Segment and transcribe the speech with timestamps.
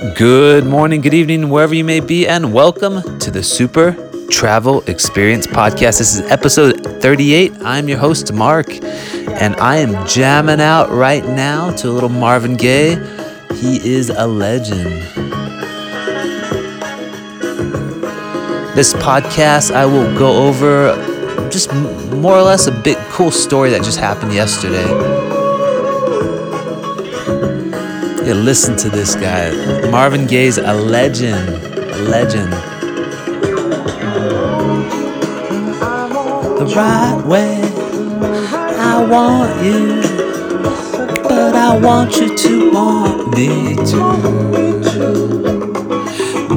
[0.00, 3.92] Good morning, good evening, wherever you may be, and welcome to the Super
[4.30, 5.98] Travel Experience Podcast.
[5.98, 7.52] This is episode 38.
[7.62, 12.56] I'm your host, Mark, and I am jamming out right now to a little Marvin
[12.56, 12.94] Gaye.
[13.56, 15.02] He is a legend.
[18.74, 20.94] This podcast, I will go over
[21.50, 25.29] just more or less a big cool story that just happened yesterday.
[28.22, 29.50] Yeah, listen to this guy.
[29.90, 31.48] Marvin Gaye's a legend.
[31.48, 32.52] A legend.
[36.58, 37.62] The right way.
[38.78, 40.02] I want you.
[41.22, 44.82] But I want you to want me too.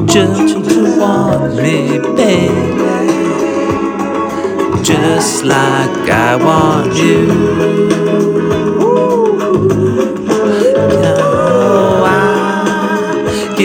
[0.05, 2.73] Just to want me, baby.
[4.83, 8.43] Just like I want you.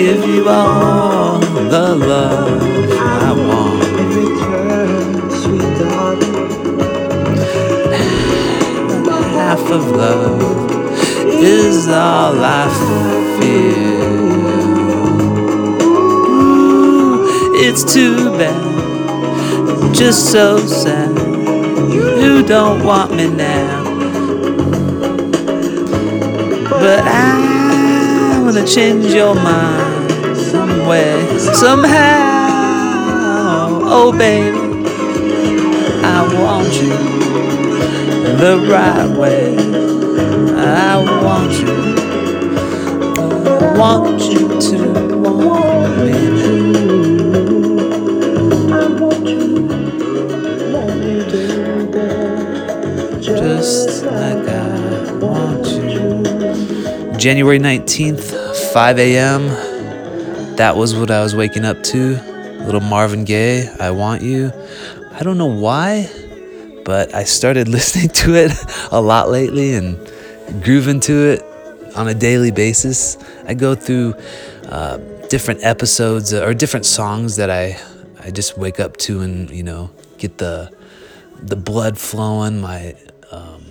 [0.09, 3.83] Give you all the love I want.
[9.35, 10.71] Half of love
[11.43, 12.67] is all I
[13.39, 14.09] feel.
[16.31, 17.27] Ooh,
[17.67, 21.15] it's too bad, just so sad.
[22.23, 23.85] You don't want me now,
[26.83, 29.98] but I wanna change your mind
[30.89, 32.29] way, somehow.
[33.91, 34.57] Oh, baby,
[36.03, 36.89] I want you
[38.39, 39.57] the right way.
[40.57, 41.77] I want you,
[43.17, 44.79] I want you to
[45.21, 46.29] want me.
[57.19, 59.68] January 19th, 5 a.m.
[60.59, 62.21] That was what I was waking up to.
[62.65, 64.53] Little Marvin Gaye, I Want You.
[65.13, 66.11] I don't know why,
[66.85, 68.51] but I started listening to it
[68.91, 69.97] a lot lately and
[70.65, 71.43] grooving to it
[71.95, 73.17] on a daily basis.
[73.47, 74.15] I go through
[74.69, 74.97] uh,
[75.29, 77.79] different episodes or different songs that I
[78.21, 80.73] I just wake up to and you know get the
[81.41, 82.97] the blood flowing, my
[83.31, 83.63] um,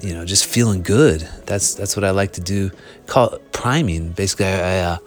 [0.00, 1.22] you know just feeling good.
[1.46, 2.70] That's that's what I like to do.
[3.06, 4.12] Call it priming.
[4.12, 4.98] Basically, I, I uh,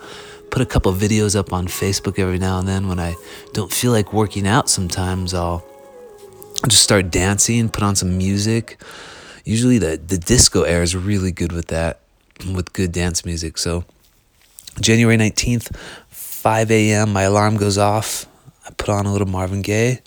[0.56, 3.14] put a couple videos up on Facebook every now and then when I
[3.52, 4.70] don't feel like working out.
[4.70, 5.66] Sometimes I'll
[6.70, 8.82] just start dancing, put on some music.
[9.44, 12.00] Usually the the disco air is really good with that,
[12.54, 13.58] with good dance music.
[13.58, 13.84] So
[14.80, 15.76] January nineteenth,
[16.08, 17.12] five a.m.
[17.12, 18.26] My alarm goes off.
[18.66, 20.00] I put on a little Marvin Gaye,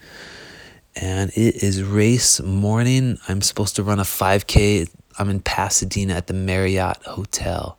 [0.96, 3.18] and it is race morning.
[3.28, 4.86] I'm supposed to run a five k.
[5.18, 7.76] I'm in Pasadena at the Marriott Hotel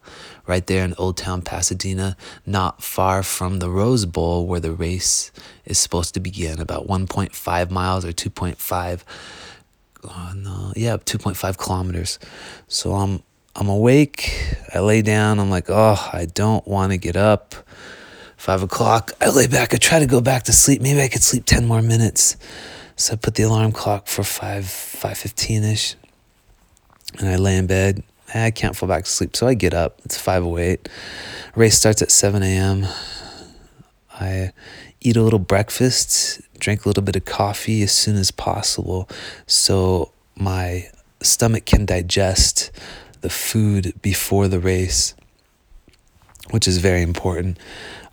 [0.49, 5.31] right there in Old Town Pasadena, not far from the Rose Bowl where the race
[5.63, 9.03] is supposed to begin, about 1.5 miles or 2.5.
[10.03, 12.17] Oh, uh, no, yeah, 2.5 kilometers.
[12.67, 13.21] So I'm
[13.55, 14.55] I'm awake.
[14.73, 15.39] I lay down.
[15.39, 17.55] I'm like, oh, I don't want to get up.
[18.37, 19.11] Five o'clock.
[19.19, 19.73] I lay back.
[19.73, 20.81] I try to go back to sleep.
[20.81, 22.37] Maybe I could sleep ten more minutes.
[22.95, 25.95] So I put the alarm clock for five five fifteen ish,
[27.19, 28.03] and I lay in bed.
[28.33, 29.99] I can't fall back to sleep, so I get up.
[30.05, 30.87] It's 5:08.
[31.55, 32.87] Race starts at 7 a.m.
[34.13, 34.51] I
[35.01, 39.09] eat a little breakfast, drink a little bit of coffee as soon as possible,
[39.47, 40.89] so my
[41.21, 42.71] stomach can digest
[43.21, 45.13] the food before the race,
[46.51, 47.57] which is very important.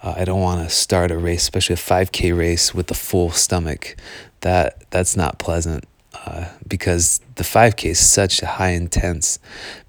[0.02, 3.30] Uh, I don't want to start a race, especially a 5K race, with a full
[3.30, 3.96] stomach.
[4.40, 5.84] That that's not pleasant
[6.24, 9.38] uh, because the 5K is such a high intense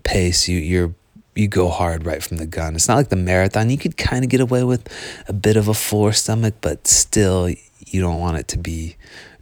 [0.04, 0.48] pace.
[0.48, 0.96] You you're
[1.36, 2.76] you go hard right from the gun.
[2.76, 3.70] It's not like the marathon.
[3.70, 4.88] You could kind of get away with
[5.28, 7.50] a bit of a full stomach, but still
[7.86, 8.96] you don't want it to be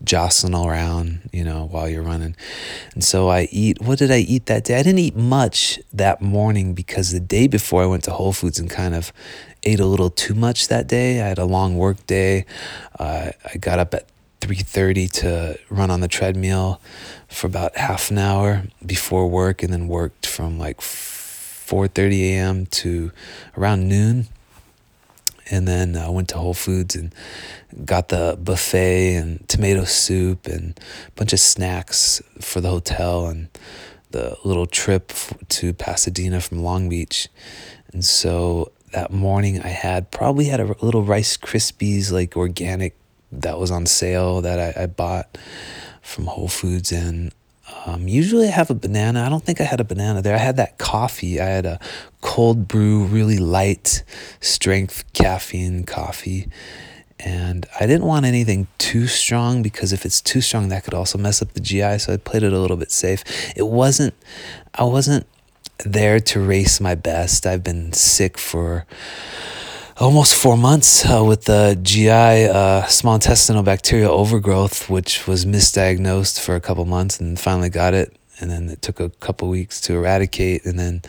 [0.04, 2.36] jostling around, you know, while you're running.
[2.94, 4.76] And so I eat, what did I eat that day?
[4.76, 8.60] I didn't eat much that morning because the day before I went to Whole Foods
[8.60, 9.12] and kind of
[9.64, 11.22] ate a little too much that day.
[11.22, 12.46] I had a long work day.
[13.00, 14.08] Uh, I got up at
[14.42, 16.80] 3:30 to run on the treadmill
[17.28, 22.66] for about half an hour before work and then worked from like 4:30 a.m.
[22.68, 23.12] to
[23.58, 24.28] around noon
[25.50, 27.14] and then I went to Whole Foods and
[27.86, 33.50] got the buffet and tomato soup and a bunch of snacks for the hotel and
[34.12, 35.12] the little trip
[35.50, 37.28] to Pasadena from Long Beach.
[37.94, 42.96] And so that morning I had probably had a little Rice Krispies like organic
[43.32, 45.38] that was on sale that I, I bought
[46.02, 47.32] from Whole Foods and
[47.86, 49.24] Um, usually I have a banana.
[49.26, 50.36] I don't think I had a banana there.
[50.36, 51.42] I had that coffee.
[51.42, 51.80] I had a
[52.22, 54.04] cold brew, really light
[54.40, 56.48] strength caffeine coffee.
[57.20, 61.18] And I didn't want anything too strong because if it's too strong, that could also
[61.18, 61.98] mess up the GI.
[62.00, 63.24] So I played it a little bit safe.
[63.56, 64.14] It wasn't,
[64.76, 65.26] I wasn't
[65.84, 67.48] there to race my best.
[67.48, 68.86] I've been sick for
[69.98, 76.40] almost four months uh, with the GI uh, small intestinal bacterial overgrowth, which was misdiagnosed
[76.40, 78.16] for a couple months and finally got it.
[78.40, 80.66] And then it took a couple weeks to eradicate.
[80.66, 81.02] And then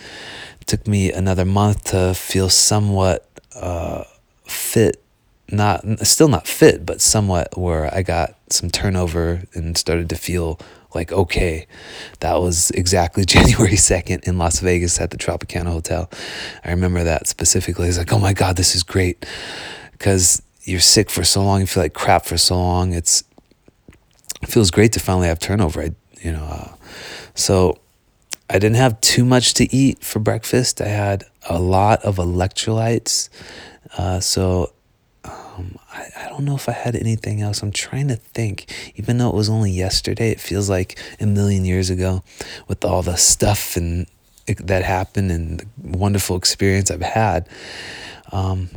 [0.60, 4.04] it took me another month to feel somewhat uh,
[4.44, 5.02] fit.
[5.50, 10.58] Not still not fit, but somewhat where I got some turnover and started to feel
[10.96, 11.66] like, okay,
[12.20, 16.10] that was exactly January 2nd in Las Vegas at the Tropicana Hotel.
[16.64, 17.88] I remember that specifically.
[17.88, 19.24] It's like, oh my God, this is great.
[19.92, 22.92] Because you're sick for so long, you feel like crap for so long.
[22.92, 23.22] It's,
[24.42, 25.82] it feels great to finally have turnover.
[25.82, 25.90] I,
[26.20, 26.74] you know, uh,
[27.34, 27.78] so
[28.50, 30.80] I didn't have too much to eat for breakfast.
[30.80, 33.28] I had a lot of electrolytes.
[33.96, 34.72] Uh, so
[35.56, 37.62] um, I, I don't know if I had anything else.
[37.62, 38.92] I'm trying to think.
[38.96, 42.22] Even though it was only yesterday, it feels like a million years ago
[42.68, 44.06] with all the stuff and
[44.46, 45.66] that happened and the
[45.98, 47.48] wonderful experience I've had.
[48.32, 48.70] Um,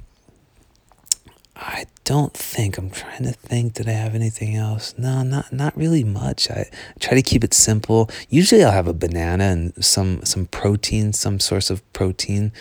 [1.55, 3.73] I don't think I'm trying to think.
[3.73, 4.95] Did I have anything else?
[4.97, 6.49] No, not not really much.
[6.49, 8.09] I try to keep it simple.
[8.29, 12.53] Usually, I'll have a banana and some some protein, some source of protein,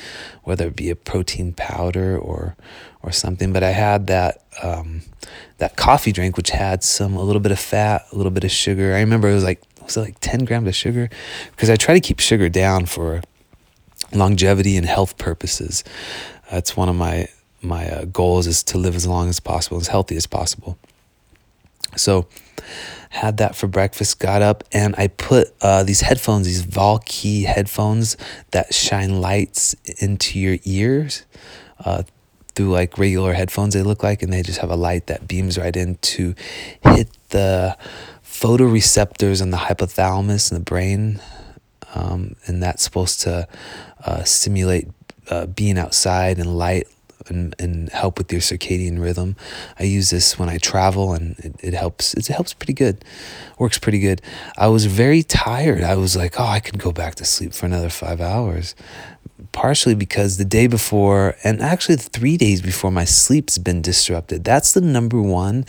[0.43, 2.57] whether it be a protein powder or
[3.09, 3.53] or something.
[3.53, 5.03] But I had that um,
[5.59, 8.51] that coffee drink, which had some a little bit of fat, a little bit of
[8.51, 8.95] sugar.
[8.95, 11.09] I remember it was like was it like ten grams of sugar,
[11.51, 13.23] because I try to keep sugar down for
[14.13, 15.85] longevity and health purposes.
[16.51, 17.29] That's one of my
[17.61, 20.79] my uh, goals is to live as long as possible, as healthy as possible.
[21.97, 22.29] So,
[23.11, 24.21] had that for breakfast.
[24.21, 28.17] Got up and I put uh, these headphones, these Valkee headphones
[28.51, 31.25] that shine lights into your ears
[31.85, 32.03] uh,
[32.59, 33.73] through like regular headphones.
[33.73, 36.35] They look like, and they just have a light that beams right in to
[36.83, 37.79] hit the
[38.25, 41.21] photoreceptors in the hypothalamus in the brain,
[41.95, 43.47] um, and that's supposed to
[44.05, 44.89] uh, stimulate
[45.31, 46.89] uh, being outside and light
[47.29, 49.37] and, and help with your circadian rhythm.
[49.79, 52.15] I use this when I travel and it, it helps.
[52.15, 53.05] It helps pretty good.
[53.59, 54.21] Works pretty good.
[54.57, 55.85] I was very tired.
[55.85, 58.75] I was like, oh, I could go back to sleep for another five hours.
[59.53, 64.45] Partially because the day before, and actually three days before, my sleep's been disrupted.
[64.45, 65.65] That's the number one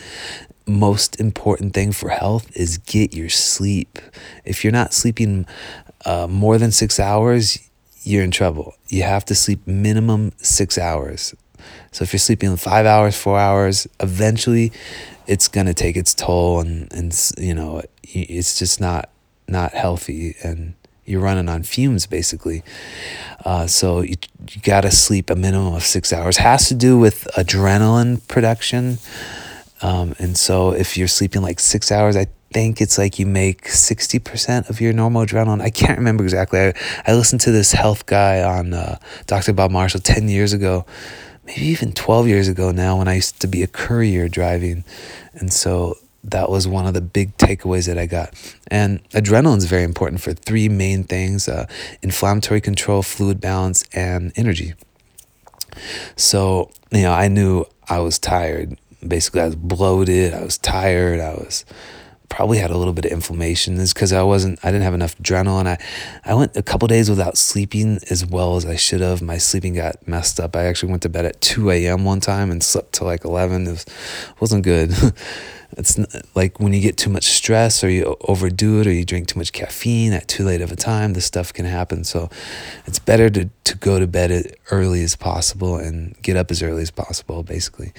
[0.69, 3.99] most important thing for health is get your sleep.
[4.45, 5.45] If you're not sleeping
[6.05, 7.59] uh, more than six hours,
[8.03, 8.75] you're in trouble.
[8.87, 11.35] You have to sleep minimum six hours.
[11.91, 14.71] So if you're sleeping five hours, four hours, eventually
[15.27, 19.09] it's gonna take its toll, and and you know it's just not
[19.47, 20.75] not healthy, and
[21.09, 22.63] you're running on fumes basically.
[23.43, 24.15] Uh, so you
[24.49, 26.37] you gotta sleep a minimum of six hours.
[26.37, 28.99] Has to do with adrenaline production.
[29.81, 33.65] Um, and so if you're sleeping like six hours, I think it's like you make
[33.65, 35.61] 60% of your normal adrenaline.
[35.61, 36.59] I can't remember exactly.
[36.59, 36.73] I,
[37.05, 38.97] I listened to this health guy on uh,
[39.27, 39.53] Dr.
[39.53, 40.85] Bob Marshall 10 years ago
[41.49, 44.83] maybe even 12 years ago now when I used to be a courier driving.
[45.33, 48.33] And so that was one of the big takeaways that I got.
[48.67, 51.67] And adrenaline is very important for three main things uh,
[52.01, 54.73] inflammatory control, fluid balance, and energy.
[56.15, 58.77] So, you know, I knew I was tired.
[59.07, 61.63] Basically, I was bloated, I was tired, I was
[62.29, 65.17] probably had a little bit of inflammation is because I wasn't I didn't have enough
[65.17, 65.65] adrenaline.
[65.67, 65.77] I
[66.23, 69.21] I went a couple days without sleeping as well as I should have.
[69.21, 70.55] My sleeping got messed up.
[70.55, 72.05] I actually went to bed at 2 a.m.
[72.05, 73.67] one time and slept till like 11.
[73.67, 73.85] It was,
[74.39, 74.93] wasn't good.
[75.77, 75.99] it's
[76.35, 79.37] like when you get too much stress or you overdo it or you drink too
[79.39, 82.03] much caffeine at too late of a time, this stuff can happen.
[82.03, 82.29] So
[82.85, 86.63] it's better to, to go to bed as early as possible and get up as
[86.63, 87.93] early as possible, basically.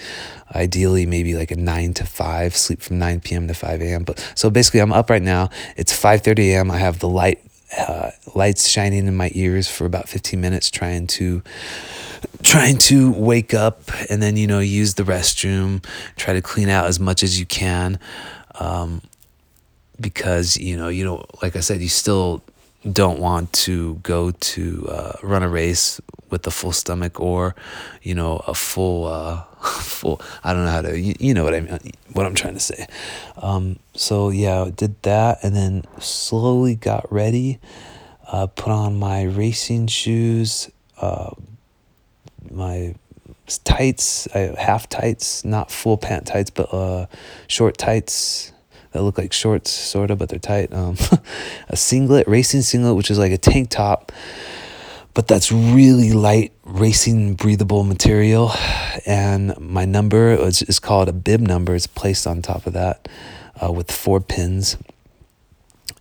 [0.55, 3.47] Ideally, maybe like a 9 to 5, sleep from 9 p.m.
[3.49, 4.05] to 5 a.m.
[4.05, 5.51] But so basically, I'm up right now.
[5.77, 6.71] It's 5:30 a.m.
[6.71, 7.41] I have the light
[7.77, 11.43] uh, lights shining in my ears for about 15 minutes trying to
[12.43, 15.85] trying to wake up and then you know use the restroom
[16.17, 17.99] try to clean out as much as you can
[18.59, 19.01] um,
[20.01, 22.43] because you know you know like i said you still
[22.91, 26.01] don't want to go to uh, run a race
[26.31, 27.55] with a full stomach or
[28.03, 29.45] you know a full uh,
[29.81, 31.79] full i don't know how to you, you, know what i mean
[32.13, 32.87] what i'm trying to say
[33.39, 37.59] um, so yeah I did that and then slowly got ready
[38.27, 41.31] uh, put on my racing shoes uh,
[42.51, 42.95] my
[43.59, 47.07] tights, I half tights, not full pant tights, but uh,
[47.47, 48.53] short tights,
[48.93, 50.73] that look like shorts, sort of, but they're tight.
[50.73, 50.97] Um,
[51.69, 54.13] a singlet, racing singlet, which is like a tank top,
[55.15, 58.53] but that's really light, racing, breathable material.
[59.07, 61.75] And my number is, is called a bib number.
[61.75, 63.09] It's placed on top of that
[63.63, 64.77] uh, with four pins.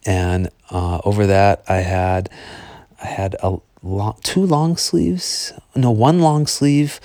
[0.06, 2.30] And uh, over that, I had
[3.01, 7.00] I had a long, two long sleeves, no, one long sleeve,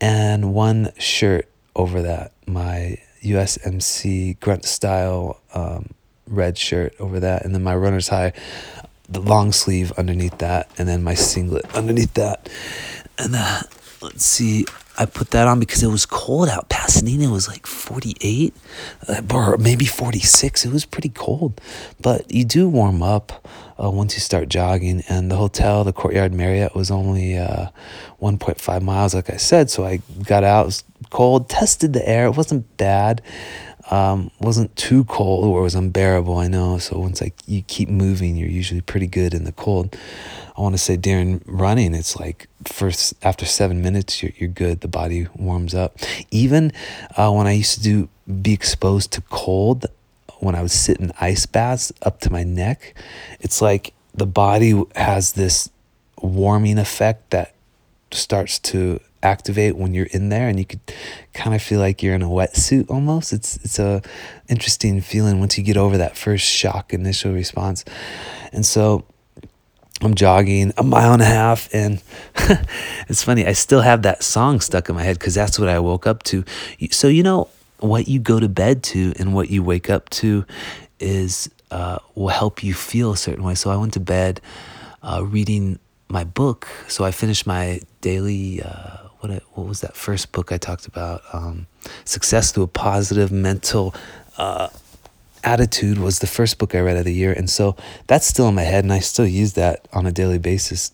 [0.00, 2.32] and one shirt over that.
[2.46, 5.90] My USMC grunt style um,
[6.26, 8.32] red shirt over that, and then my runner's high,
[9.08, 12.48] the long sleeve underneath that, and then my singlet underneath that.
[13.18, 13.62] And uh,
[14.02, 14.66] let's see,
[14.98, 16.68] I put that on because it was cold out.
[16.68, 18.54] Pasadena was like 48
[19.08, 20.64] uh, or maybe 46.
[20.64, 21.60] It was pretty cold,
[22.00, 23.46] but you do warm up
[23.82, 25.02] uh, once you start jogging.
[25.08, 27.68] And the hotel, the Courtyard Marriott, was only uh,
[28.22, 29.70] 1.5 miles, like I said.
[29.70, 32.26] So I got out, it was cold, tested the air.
[32.26, 33.20] It wasn't bad.
[33.90, 36.78] Um, wasn't too cold or was unbearable, I know.
[36.78, 39.96] So once like you keep moving, you're usually pretty good in the cold.
[40.56, 44.80] I want to say during running, it's like first after seven minutes, you're, you're good.
[44.80, 45.98] The body warms up.
[46.30, 46.72] Even
[47.16, 48.08] uh, when I used to do
[48.42, 49.86] be exposed to cold,
[50.40, 52.94] when I would sit in ice baths up to my neck,
[53.40, 55.70] it's like the body has this
[56.20, 57.54] warming effect that
[58.10, 60.80] starts to activate when you're in there and you could
[61.32, 64.02] kind of feel like you're in a wetsuit almost it's it's a
[64.48, 67.84] interesting feeling once you get over that first shock initial response
[68.52, 69.04] and so
[70.02, 72.02] I'm jogging a mile and a half, and
[73.08, 73.46] it's funny.
[73.46, 76.22] I still have that song stuck in my head because that's what I woke up
[76.24, 76.44] to.
[76.90, 80.44] So you know what you go to bed to and what you wake up to
[81.00, 83.54] is uh, will help you feel a certain way.
[83.54, 84.40] So I went to bed
[85.02, 86.68] uh, reading my book.
[86.88, 88.62] So I finished my daily.
[88.62, 91.22] Uh, what what was that first book I talked about?
[91.32, 91.66] Um,
[92.04, 93.94] Success through a positive mental
[94.38, 94.68] uh,
[95.44, 97.32] Attitude was the first book I read of the year.
[97.32, 97.76] And so
[98.08, 100.90] that's still in my head, and I still use that on a daily basis.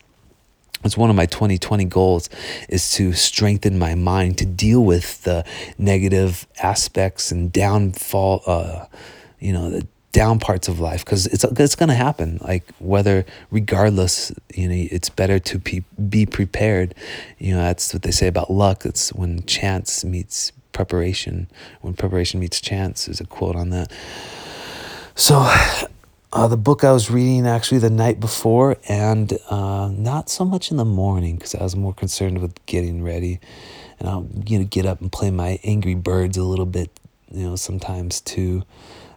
[0.84, 2.28] It's one of my 2020 goals
[2.68, 5.46] is to strengthen my mind to deal with the
[5.78, 8.86] negative aspects and downfall, uh,
[9.38, 12.38] you know, the down parts of life because it's it's gonna happen.
[12.42, 16.94] Like whether regardless, you know, it's better to be be prepared.
[17.38, 18.84] You know, that's what they say about luck.
[18.84, 21.48] It's when chance meets preparation.
[21.80, 23.90] When preparation meets chance, is a quote on that.
[25.14, 25.36] So,
[26.32, 30.70] uh, the book I was reading actually the night before, and uh, not so much
[30.70, 33.40] in the morning because I was more concerned with getting ready.
[33.98, 36.90] And I'll you know get up and play my Angry Birds a little bit,
[37.30, 38.64] you know, sometimes too,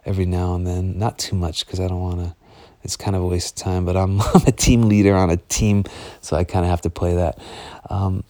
[0.06, 0.98] every now and then.
[0.98, 2.36] Not too much because I don't want to.
[2.84, 5.38] It's kind of a waste of time, but I'm, I'm a team leader on a
[5.38, 5.86] team,
[6.22, 7.40] so I kind of have to play that.
[7.90, 8.24] Um,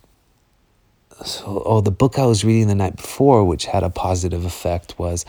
[1.23, 4.99] so, oh, the book I was reading the night before, which had a positive effect,
[4.99, 5.25] was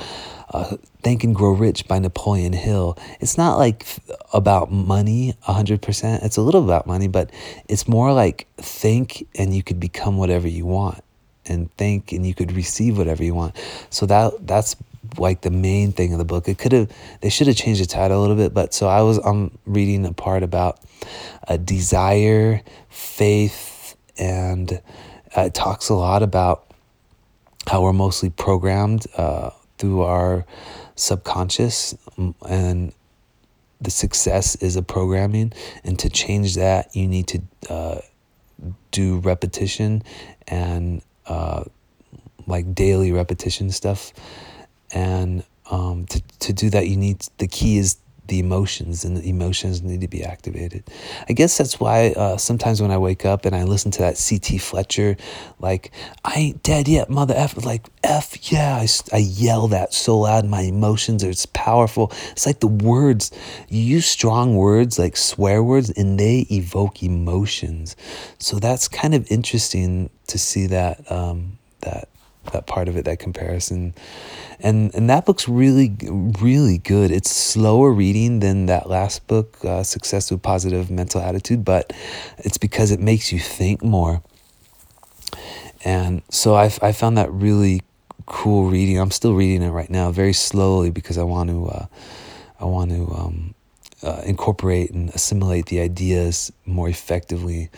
[0.52, 2.98] uh, Think and Grow Rich by Napoleon Hill.
[3.20, 3.86] It's not like
[4.32, 6.24] about money 100%.
[6.24, 7.30] It's a little about money, but
[7.68, 11.02] it's more like think and you could become whatever you want
[11.48, 13.54] and think and you could receive whatever you want.
[13.90, 14.74] So that that's
[15.18, 16.48] like the main thing of the book.
[16.48, 19.02] It could have they should have changed the title a little bit, but so I
[19.02, 20.80] was I'm reading a part about
[21.48, 24.80] a desire, faith, and
[25.36, 26.66] uh, it talks a lot about
[27.66, 30.46] how we're mostly programmed uh, through our
[30.94, 31.94] subconscious
[32.48, 32.92] and
[33.80, 35.52] the success is a programming
[35.84, 37.98] and to change that you need to uh,
[38.90, 40.02] do repetition
[40.48, 41.62] and uh,
[42.46, 44.12] like daily repetition stuff
[44.92, 47.96] and um, to, to do that you need the key is
[48.28, 50.84] the emotions and the emotions need to be activated.
[51.28, 54.22] I guess that's why uh, sometimes when I wake up and I listen to that
[54.28, 55.16] CT Fletcher,
[55.60, 55.92] like,
[56.24, 60.44] I ain't dead yet, mother F, like, F, yeah, I, I yell that so loud.
[60.44, 62.10] My emotions are, it's powerful.
[62.32, 63.30] It's like the words,
[63.68, 67.96] you use strong words like swear words and they evoke emotions.
[68.38, 72.08] So that's kind of interesting to see that, um, that
[72.52, 73.94] that part of it, that comparison.
[74.60, 75.96] And and that book's really
[76.40, 77.10] really good.
[77.10, 81.92] It's slower reading than that last book, uh, Success with Positive Mental Attitude, but
[82.38, 84.22] it's because it makes you think more.
[85.84, 87.82] And so I I found that really
[88.26, 88.98] cool reading.
[88.98, 91.86] I'm still reading it right now, very slowly because I want to uh,
[92.60, 93.54] I want to um,
[94.02, 97.70] uh, incorporate and assimilate the ideas more effectively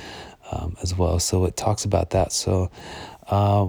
[0.50, 1.18] um, as well.
[1.18, 2.32] So it talks about that.
[2.32, 2.70] So
[3.28, 3.68] uh,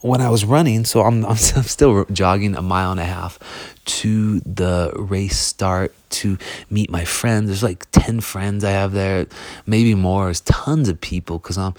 [0.00, 3.38] when I was running, so I'm, I'm still jogging a mile and a half
[3.84, 6.38] to the race start to
[6.68, 7.48] meet my friends.
[7.48, 9.26] There's like 10 friends I have there,
[9.66, 10.26] maybe more.
[10.26, 11.74] There's tons of people because I'm,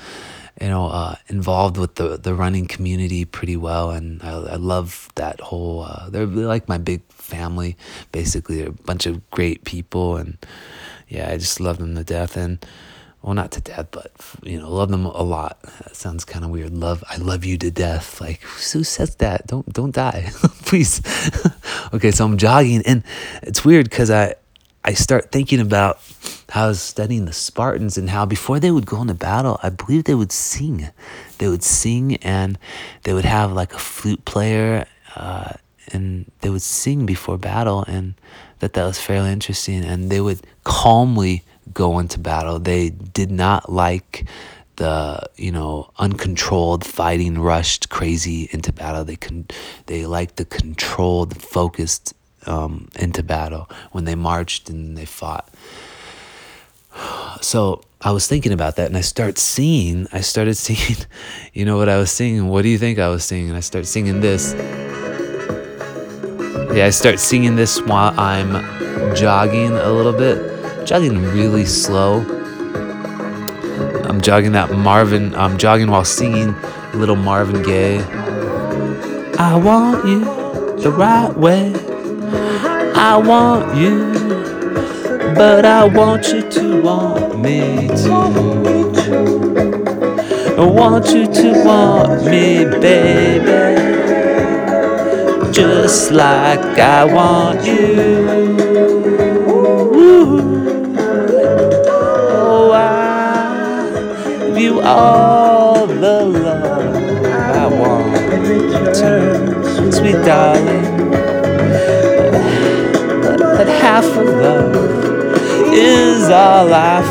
[0.60, 5.10] you know, uh, involved with the, the running community pretty well, and I, I love
[5.16, 5.84] that whole.
[5.84, 7.78] Uh, they're like my big family,
[8.12, 8.58] basically.
[8.58, 10.38] They're a bunch of great people, and
[11.08, 12.38] yeah, I just love them to death.
[12.38, 12.64] And
[13.22, 14.12] well, not to death, but
[14.42, 15.62] you know, love them a lot.
[15.84, 16.74] That sounds kind of weird.
[16.74, 18.20] Love, I love you to death.
[18.20, 19.48] Like who says that?
[19.48, 20.32] Don't don't die,
[20.66, 21.02] please.
[21.94, 23.04] okay, so I'm jogging, and
[23.44, 24.36] it's weird because I
[24.84, 26.00] I start thinking about
[26.50, 29.70] how I was studying the Spartans and how before they would go into battle, I
[29.70, 30.90] believe they would sing.
[31.38, 32.58] They would sing and
[33.04, 34.86] they would have like a flute player
[35.16, 35.54] uh,
[35.94, 38.16] and they would sing before battle and
[38.60, 42.60] that that was fairly interesting and they would calmly go into battle.
[42.60, 44.26] They did not like
[44.78, 49.46] the you know uncontrolled fighting rushed crazy into battle they can
[49.88, 52.14] they liked the controlled focused
[52.48, 55.48] um, into battle when they marched and they fought.
[57.42, 60.98] So I was thinking about that and I start seeing I started seeing
[61.54, 63.62] you know what I was seeing What do you think I was seeing And I
[63.62, 64.54] start singing this.
[66.74, 68.54] Yeah, I start singing this while I'm
[69.16, 70.38] jogging a little bit,
[70.92, 72.20] jogging really slow.
[74.10, 76.54] I'm jogging that Marvin, I'm jogging while singing
[76.94, 78.02] little Marvin Gaye.
[79.40, 80.20] I want you
[80.84, 81.74] the right way.
[82.94, 84.12] I want you,
[85.34, 88.12] but I want you to want me too.
[90.58, 93.46] I want you to want me, baby,
[95.54, 98.71] just like I want you.
[104.84, 106.96] All the love
[107.26, 108.16] I want
[108.96, 111.12] to, sweet darling
[113.58, 114.76] But half of love
[115.72, 117.02] is all I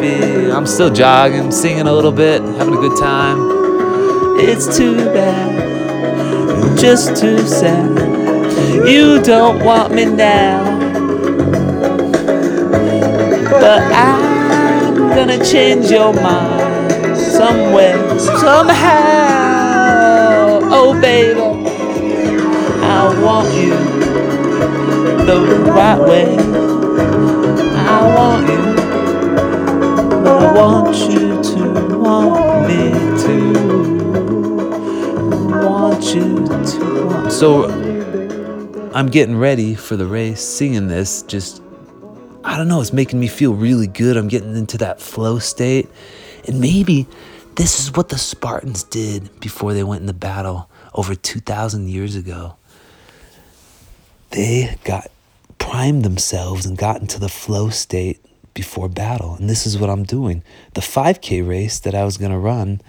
[0.00, 0.52] feel.
[0.52, 3.38] I'm still jogging, singing a little bit, having a good time.
[4.40, 7.90] It's too bad, just too sad.
[8.88, 10.64] You don't want me now,
[13.50, 16.67] but I'm gonna change your mind
[17.38, 18.98] some way, somehow.
[20.72, 21.40] Oh, baby,
[22.82, 23.70] I want you
[25.24, 25.38] the
[25.70, 26.36] right way.
[27.86, 28.62] I want you,
[30.24, 31.62] but I want you to
[31.96, 32.90] want me
[33.22, 33.34] to.
[35.64, 37.30] Want you to want.
[37.32, 37.70] So
[38.94, 41.22] I'm getting ready for the race, singing this.
[41.22, 41.62] Just
[42.42, 42.80] I don't know.
[42.80, 44.16] It's making me feel really good.
[44.16, 45.88] I'm getting into that flow state,
[46.48, 47.06] and maybe
[47.56, 52.56] this is what the Spartans did before they went into battle over 2,000 years ago.
[54.30, 55.10] They got
[55.58, 59.34] primed themselves and got into the flow state before battle.
[59.34, 60.42] And this is what I'm doing.
[60.74, 62.80] The 5K race that I was going to run,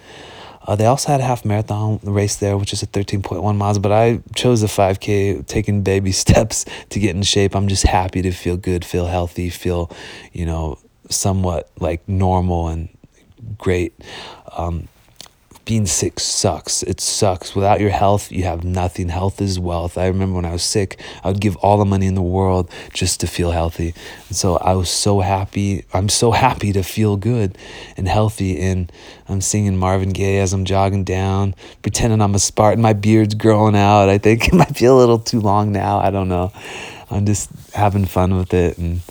[0.66, 3.92] uh, they also had a half marathon race there, which is a 13.1 miles, but
[3.92, 7.54] I chose the 5K, taking baby steps to get in shape.
[7.54, 9.90] I'm just happy to feel good, feel healthy, feel,
[10.32, 12.88] you know, somewhat like normal and
[13.58, 13.94] great.
[14.56, 14.88] Um,
[15.70, 16.82] being sick sucks.
[16.82, 17.54] It sucks.
[17.54, 19.08] Without your health, you have nothing.
[19.08, 19.96] Health is wealth.
[19.96, 22.68] I remember when I was sick, I would give all the money in the world
[22.92, 23.94] just to feel healthy.
[24.26, 25.84] And so I was so happy.
[25.92, 27.56] I'm so happy to feel good
[27.96, 28.60] and healthy.
[28.60, 28.90] And
[29.28, 32.82] I'm singing Marvin Gaye as I'm jogging down, pretending I'm a Spartan.
[32.82, 34.08] My beard's growing out.
[34.08, 36.00] I think it might be a little too long now.
[36.00, 36.52] I don't know.
[37.10, 39.02] I'm just having fun with it and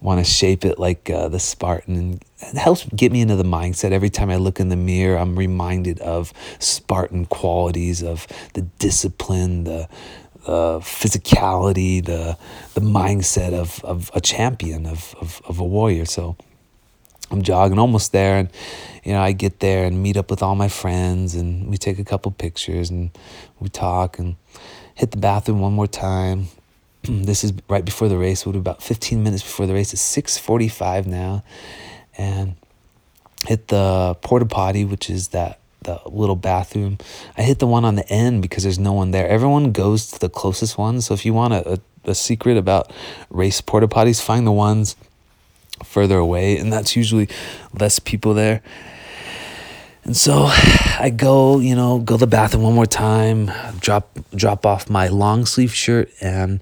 [0.00, 3.44] want to shape it like uh, the Spartan and it helps get me into the
[3.44, 3.92] mindset.
[3.92, 9.64] Every time I look in the mirror, I'm reminded of Spartan qualities of the discipline,
[9.64, 9.88] the
[10.46, 12.36] physicality, the
[12.74, 16.04] the mindset of, of a champion, of, of, of a warrior.
[16.04, 16.36] So
[17.30, 18.50] I'm jogging almost there and
[19.04, 21.98] you know, I get there and meet up with all my friends and we take
[21.98, 23.10] a couple pictures and
[23.60, 24.36] we talk and
[24.94, 26.48] hit the bathroom one more time.
[27.02, 29.92] this is right before the race, we'll be about 15 minutes before the race.
[29.92, 31.44] It's 645 now
[32.20, 32.54] and
[33.46, 36.98] hit the porta potty, which is that the little bathroom.
[37.38, 39.26] I hit the one on the end because there's no one there.
[39.26, 41.00] Everyone goes to the closest one.
[41.00, 42.92] So if you want a, a, a secret about
[43.30, 44.96] race porta potties, find the ones
[45.82, 47.26] further away, and that's usually
[47.72, 48.60] less people there.
[50.04, 50.44] And so
[51.00, 55.08] I go, you know, go to the bathroom one more time, drop drop off my
[55.08, 56.60] long sleeve shirt and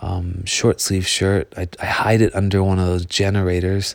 [0.00, 1.52] um, short sleeve shirt.
[1.56, 3.94] I, I hide it under one of those generators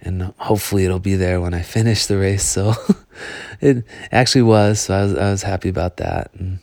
[0.00, 2.44] and hopefully it'll be there when I finish the race.
[2.44, 2.74] So
[3.60, 4.80] it actually was.
[4.80, 6.30] So I was I was happy about that.
[6.34, 6.60] And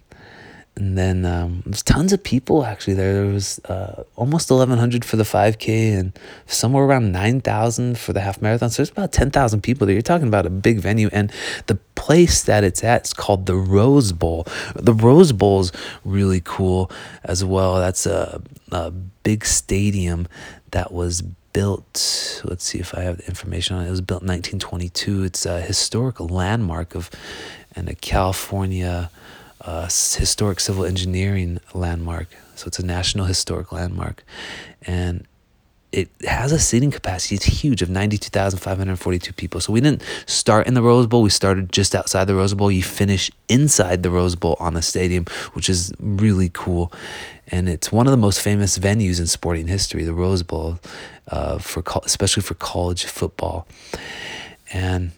[0.77, 3.13] and then um, there's tons of people actually there.
[3.13, 8.41] There was uh, almost 1,100 for the 5K and somewhere around 9,000 for the half
[8.41, 8.69] marathon.
[8.69, 9.93] So there's about 10,000 people there.
[9.93, 11.09] You're talking about a big venue.
[11.13, 11.31] And
[11.67, 14.47] the place that it's at is called the Rose Bowl.
[14.75, 15.71] The Rose Bowl is
[16.03, 16.91] really cool
[17.23, 17.75] as well.
[17.75, 18.41] That's a,
[18.73, 20.27] a big stadium
[20.71, 21.23] that was
[21.55, 22.41] built.
[22.43, 23.87] Let's see if I have the information on it.
[23.87, 25.23] It was built in 1922.
[25.23, 27.09] It's a historical landmark of
[27.73, 29.09] and a California
[29.61, 32.27] uh, historic civil engineering landmark.
[32.55, 34.25] So it's a national historic landmark,
[34.81, 35.25] and
[35.93, 37.35] it has a seating capacity.
[37.35, 39.61] It's huge of 92,542 people.
[39.61, 41.21] So we didn't start in the Rose Bowl.
[41.21, 42.69] We started just outside the Rose Bowl.
[42.69, 46.91] You finish inside the Rose Bowl on the stadium, which is really cool.
[47.47, 50.79] And it's one of the most famous venues in sporting history, the Rose Bowl,
[51.27, 53.67] uh, for especially for college football.
[54.73, 55.11] And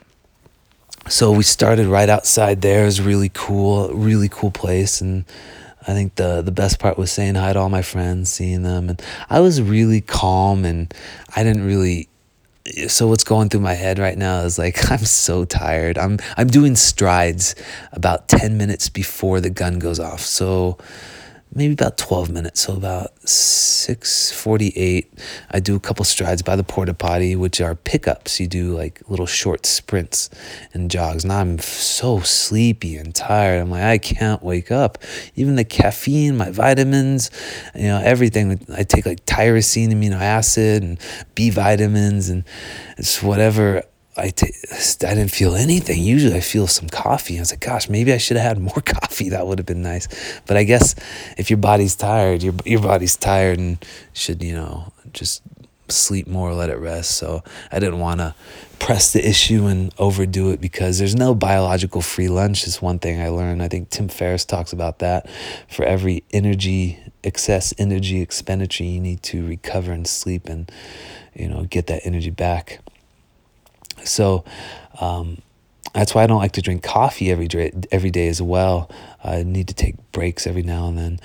[1.09, 2.83] so we started right outside there.
[2.83, 5.01] It was really cool, really cool place.
[5.01, 5.25] And
[5.87, 8.89] I think the the best part was saying hi to all my friends, seeing them,
[8.89, 10.93] and I was really calm, and
[11.35, 12.09] I didn't really.
[12.89, 15.97] So what's going through my head right now is like I'm so tired.
[15.97, 17.55] I'm I'm doing strides
[17.93, 20.19] about ten minutes before the gun goes off.
[20.19, 20.77] So
[21.53, 25.13] maybe about 12 minutes so about 648
[25.51, 28.39] i do a couple strides by the porta potty which are pickups.
[28.39, 30.29] You do like little short sprints
[30.73, 31.23] and jogs.
[31.23, 33.61] And i'm so sleepy and tired.
[33.61, 34.97] I'm like i can't wake up.
[35.35, 37.31] Even the caffeine my vitamins
[37.75, 38.59] you know everything.
[38.75, 40.99] I take like tyrosine amino acid and
[41.35, 42.43] b vitamins and
[42.97, 43.83] it's whatever
[44.17, 44.53] I t-
[45.05, 46.01] I didn't feel anything.
[46.01, 47.37] Usually I feel some coffee.
[47.37, 49.29] I was like, gosh, maybe I should have had more coffee.
[49.29, 50.07] That would have been nice.
[50.45, 50.95] But I guess
[51.37, 55.43] if your body's tired, your, your body's tired and should, you know, just
[55.89, 57.11] sleep more, let it rest.
[57.11, 58.35] So I didn't want to
[58.79, 63.21] press the issue and overdo it because there's no biological free lunch is one thing
[63.21, 63.61] I learned.
[63.63, 65.29] I think Tim Ferriss talks about that.
[65.69, 70.71] For every energy, excess energy expenditure, you need to recover and sleep and,
[71.33, 72.79] you know, get that energy back.
[74.07, 74.43] So
[74.99, 75.41] um,
[75.93, 78.89] that's why I don't like to drink coffee every day, every day as well.
[79.23, 81.19] I need to take breaks every now and then.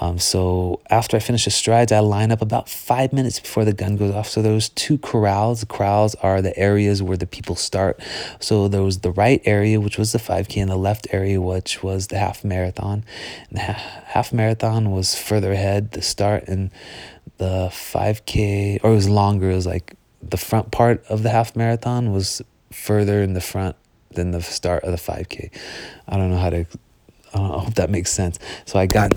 [0.00, 3.72] Um, so after I finish the strides, I line up about five minutes before the
[3.72, 4.28] gun goes off.
[4.28, 5.60] So those two corrals.
[5.60, 8.00] The corrals are the areas where the people start.
[8.40, 11.82] So there was the right area, which was the 5K, and the left area, which
[11.82, 13.04] was the half marathon.
[13.48, 16.70] And the half marathon was further ahead, the start, and
[17.38, 19.50] the 5K, or it was longer.
[19.50, 19.94] It was like
[20.30, 23.76] the front part of the half marathon was further in the front
[24.10, 25.50] than the start of the 5K.
[26.08, 26.66] I don't know how to.
[27.34, 28.38] I, know, I hope that makes sense.
[28.64, 29.12] So I got,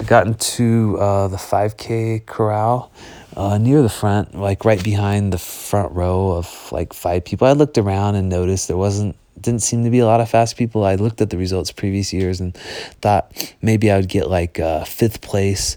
[0.00, 2.90] I got into uh, the 5K corral
[3.36, 7.46] uh, near the front, like right behind the front row of like five people.
[7.46, 10.56] I looked around and noticed there wasn't didn't seem to be a lot of fast
[10.56, 10.84] people.
[10.84, 12.54] I looked at the results previous years and
[13.00, 15.76] thought maybe I would get like uh, fifth place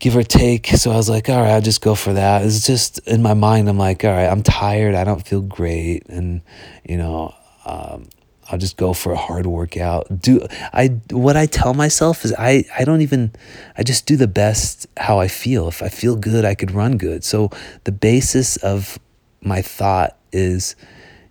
[0.00, 0.66] give or take.
[0.66, 2.42] So I was like, all right, I'll just go for that.
[2.44, 4.94] It's just in my mind, I'm like, all right, I'm tired.
[4.94, 6.06] I don't feel great.
[6.08, 6.40] And,
[6.88, 7.34] you know,
[7.66, 8.08] um,
[8.50, 10.20] I'll just go for a hard workout.
[10.20, 13.30] Do I what I tell myself is I I don't even
[13.78, 15.68] I just do the best how I feel.
[15.68, 17.22] If I feel good, I could run good.
[17.22, 17.50] So
[17.84, 18.98] the basis of
[19.40, 20.74] my thought is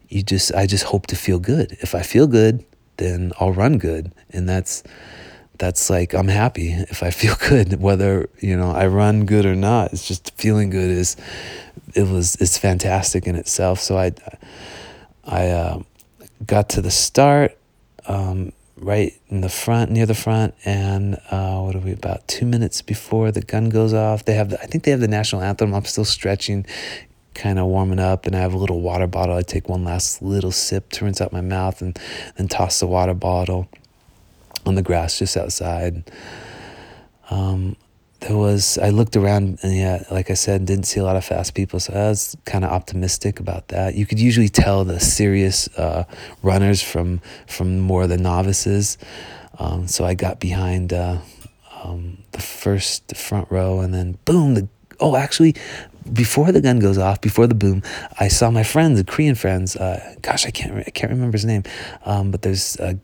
[0.07, 1.77] you just I just hope to feel good.
[1.81, 2.63] If I feel good,
[2.97, 4.13] then I'll run good.
[4.29, 4.83] And that's
[5.59, 9.55] that's like I'm happy if I feel good, whether you know I run good or
[9.55, 9.93] not.
[9.93, 11.15] It's just feeling good is
[11.93, 13.79] it was it's fantastic in itself.
[13.79, 14.13] So I
[15.23, 15.83] I uh,
[16.45, 17.57] got to the start
[18.07, 22.45] um, right in the front, near the front, and uh, what are we about two
[22.45, 24.25] minutes before the gun goes off?
[24.25, 25.75] They have the, I think they have the national anthem.
[25.75, 26.65] I'm still stretching.
[27.35, 29.35] Kind of warming up, and I have a little water bottle.
[29.35, 31.97] I take one last little sip to rinse out my mouth, and
[32.35, 33.69] then toss the water bottle
[34.65, 36.09] on the grass just outside.
[37.29, 37.75] Um,
[38.21, 41.23] there was I looked around and yeah, like I said, didn't see a lot of
[41.23, 43.95] fast people, so I was kind of optimistic about that.
[43.95, 46.03] You could usually tell the serious uh,
[46.43, 48.97] runners from from more the novices.
[49.57, 51.19] Um, so I got behind uh,
[51.83, 54.67] um, the first front row, and then boom, the
[54.99, 55.55] oh actually
[56.11, 57.83] before the gun goes off, before the boom,
[58.19, 59.75] I saw my friends, the Korean friends.
[59.75, 61.63] Uh, gosh, I can't I can't remember his name,
[62.05, 62.99] um, but there's a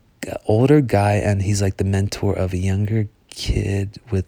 [0.45, 4.25] older guy and he's like the mentor of a younger kid with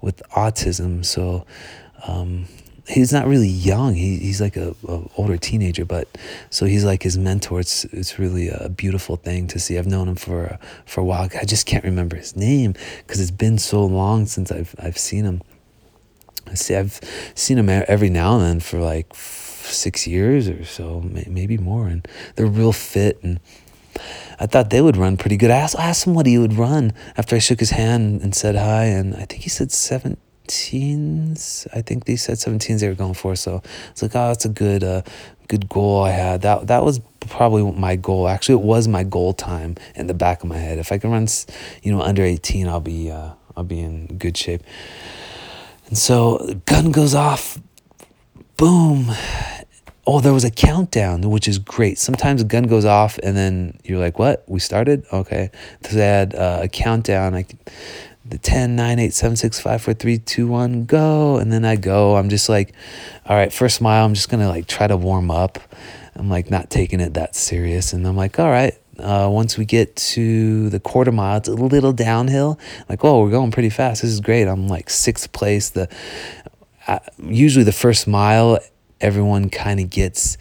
[0.00, 1.04] with autism.
[1.04, 1.44] So
[2.06, 2.46] um,
[2.86, 3.94] he's not really young.
[3.94, 6.08] He, he's like a, a, older teenager but
[6.50, 7.60] so he's like his mentor.
[7.60, 9.78] It's it's really a beautiful thing to see.
[9.78, 11.28] I've known him for for a while.
[11.40, 15.24] I just can't remember his name because it's been so long since i've i've seen
[15.24, 15.42] him.
[16.46, 17.00] I see i've
[17.34, 22.08] seen him every now and then for like six years or so maybe more and
[22.34, 23.38] they're real fit and
[24.38, 25.50] I thought they would run pretty good.
[25.50, 28.84] I asked, him what he would run after I shook his hand and said hi,
[28.84, 31.66] and I think he said 17s.
[31.74, 33.36] I think they said 17s they were going for.
[33.36, 35.02] So it's like, oh, that's a good, uh,
[35.48, 36.42] good goal I had.
[36.42, 38.28] That that was probably my goal.
[38.28, 40.78] Actually, it was my goal time in the back of my head.
[40.78, 41.26] If I can run,
[41.82, 44.62] you know, under 18, I'll be, uh, I'll be in good shape.
[45.88, 47.58] And so gun goes off,
[48.56, 49.10] boom,
[50.08, 51.98] oh, there was a countdown, which is great.
[51.98, 54.42] Sometimes a gun goes off and then you're like, what?
[54.48, 55.04] We started?
[55.12, 55.50] Okay.
[55.82, 57.54] So they had uh, a countdown, like
[58.24, 61.36] the 10, 9, 8, 7, 6, 5, 4, 3, 2, 1, go.
[61.36, 62.16] And then I go.
[62.16, 62.72] I'm just like,
[63.26, 65.58] all right, first mile, I'm just going to like try to warm up.
[66.16, 67.92] I'm like not taking it that serious.
[67.92, 71.52] And I'm like, all right, uh, once we get to the quarter mile, it's a
[71.52, 72.58] little downhill.
[72.88, 74.00] Like, oh, we're going pretty fast.
[74.00, 74.48] This is great.
[74.48, 75.68] I'm like sixth place.
[75.68, 75.86] The
[76.86, 78.58] uh, usually the first mile
[79.00, 80.38] everyone kind of gets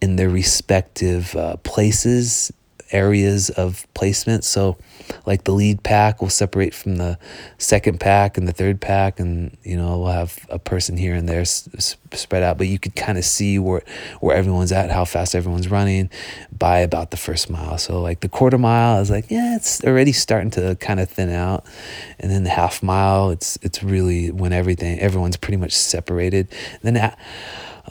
[0.00, 2.52] in their respective uh, places,
[2.92, 4.44] areas of placement.
[4.44, 4.76] So,
[5.24, 7.18] like the lead pack will separate from the
[7.58, 11.28] second pack and the third pack, and you know we'll have a person here and
[11.28, 12.58] there s- spread out.
[12.58, 13.82] But you could kind of see where
[14.20, 16.10] where everyone's at, how fast everyone's running
[16.56, 17.78] by about the first mile.
[17.78, 21.30] So, like the quarter mile is like yeah, it's already starting to kind of thin
[21.30, 21.64] out,
[22.18, 26.48] and then the half mile, it's it's really when everything everyone's pretty much separated.
[26.82, 27.16] And then.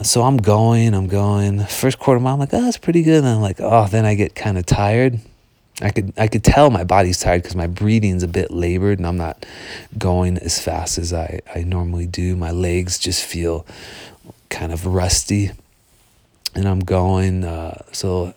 [0.02, 1.66] So I'm going, I'm going.
[1.66, 3.20] First quarter mile, I'm like, oh, that's pretty good.
[3.20, 5.20] And I'm like, oh, then I get kind of tired.
[5.82, 9.06] I could I could tell my body's tired because my breathing's a bit labored and
[9.06, 9.46] I'm not
[9.98, 12.36] going as fast as I, I normally do.
[12.38, 13.66] My legs just feel
[14.50, 15.52] kind of rusty.
[16.56, 18.34] And I'm going, uh, so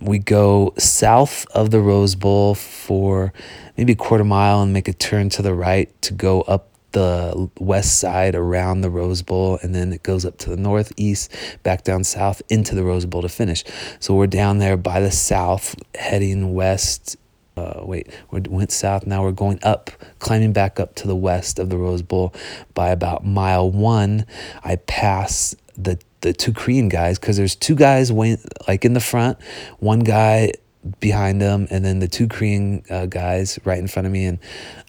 [0.00, 3.34] we go south of the Rose Bowl for
[3.76, 7.48] maybe a quarter mile and make a turn to the right to go up the
[7.60, 11.32] west side around the Rose Bowl, and then it goes up to the northeast,
[11.62, 13.62] back down south into the Rose Bowl to finish.
[14.00, 17.16] So we're down there by the south, heading west.
[17.56, 19.06] Uh, wait, we went south.
[19.06, 22.34] Now we're going up, climbing back up to the west of the Rose Bowl.
[22.74, 24.26] By about mile one,
[24.64, 29.00] I pass the the two Korean guys because there's two guys went like in the
[29.00, 29.40] front,
[29.78, 30.50] one guy
[30.98, 34.40] behind them, and then the two Korean uh, guys right in front of me, and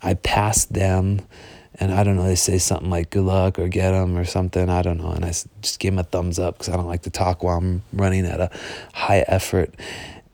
[0.02, 1.22] I passed them
[1.80, 4.70] and I don't know, they say something like good luck or get them or something.
[4.70, 5.12] I don't know.
[5.12, 7.58] And I just give them a thumbs up because I don't like to talk while
[7.58, 8.50] I'm running at a
[8.94, 9.74] high effort.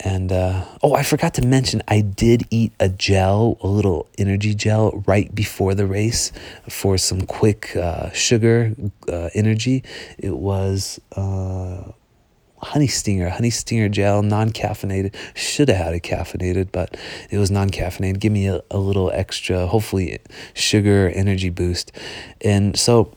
[0.00, 4.54] And uh, oh, I forgot to mention, I did eat a gel, a little energy
[4.54, 6.32] gel, right before the race
[6.68, 8.74] for some quick uh, sugar
[9.10, 9.84] uh, energy.
[10.18, 11.92] It was uh,
[12.66, 15.14] honey stinger, honey stinger gel, non caffeinated.
[15.34, 16.96] Should have had it caffeinated, but
[17.30, 18.18] it was non caffeinated.
[18.18, 20.18] Give me a, a little extra, hopefully,
[20.54, 21.92] sugar energy boost.
[22.40, 23.12] And so,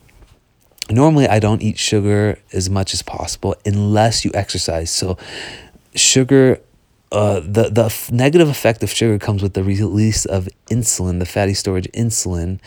[0.90, 4.90] normally I don't eat sugar as much as possible unless you exercise.
[4.90, 5.18] So,
[5.94, 6.60] sugar
[7.12, 11.26] uh, the the f- negative effect of sugar comes with the release of insulin, the
[11.26, 12.60] fatty storage insulin,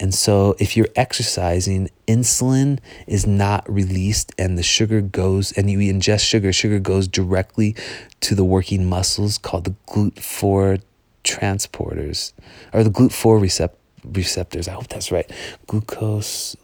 [0.00, 5.78] and so if you're exercising, insulin is not released, and the sugar goes, and you
[5.78, 7.76] ingest sugar, sugar goes directly
[8.20, 10.82] to the working muscles called the GLUT4
[11.22, 12.32] transporters,
[12.72, 14.66] or the GLUT4 recept- receptors.
[14.68, 15.30] I hope that's right.
[15.68, 16.56] Glucose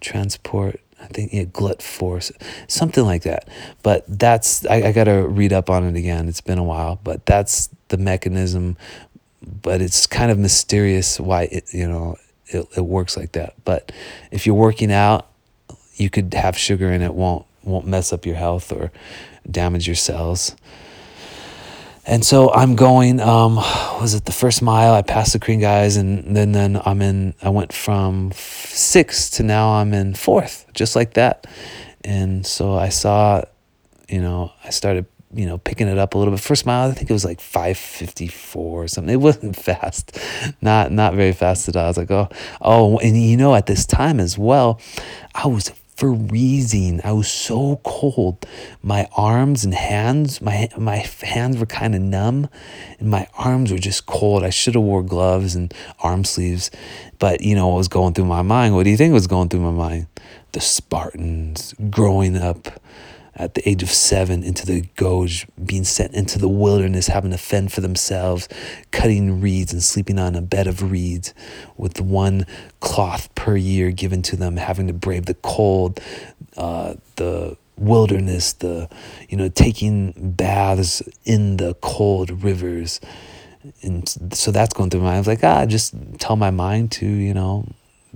[0.00, 2.32] transport I think yeah, GLUT4,
[2.68, 3.48] something like that.
[3.82, 6.28] But that's I, I got to read up on it again.
[6.28, 8.76] It's been a while, but that's the mechanism.
[9.62, 13.54] But it's kind of mysterious why it you know it, it works like that.
[13.64, 13.92] But
[14.30, 15.28] if you're working out,
[15.96, 18.90] you could have sugar and it won't won't mess up your health or
[19.50, 20.56] damage your cells.
[22.06, 24.92] And so I'm going, um, was it the first mile?
[24.92, 29.42] I passed the Korean guys and then, then I'm in, I went from sixth to
[29.42, 31.46] now I'm in fourth, just like that.
[32.04, 33.42] And so I saw,
[34.08, 36.40] you know, I started, you know, picking it up a little bit.
[36.40, 39.14] First mile, I think it was like 554 or something.
[39.14, 40.18] It wasn't fast,
[40.60, 41.84] not, not very fast at all.
[41.84, 42.28] I was like, oh,
[42.60, 44.78] oh, and you know, at this time as well,
[45.34, 47.00] I was freezing.
[47.04, 48.46] I was so cold.
[48.82, 52.48] My arms and hands, my my hands were kind of numb,
[52.98, 54.44] and my arms were just cold.
[54.44, 56.70] I should have wore gloves and arm sleeves,
[57.18, 58.74] but you know what was going through my mind?
[58.74, 60.06] What do you think was going through my mind?
[60.52, 62.68] The Spartans growing up
[63.36, 67.38] at the age of seven into the agoge, being sent into the wilderness, having to
[67.38, 68.48] fend for themselves,
[68.90, 71.34] cutting reeds and sleeping on a bed of reeds
[71.76, 72.46] with one
[72.80, 76.00] cloth per year given to them, having to brave the cold,
[76.56, 78.88] uh, the wilderness, the,
[79.28, 83.00] you know, taking baths in the cold rivers.
[83.82, 85.16] And so that's going through my mind.
[85.16, 87.66] I was like, ah, just tell my mind to, you know,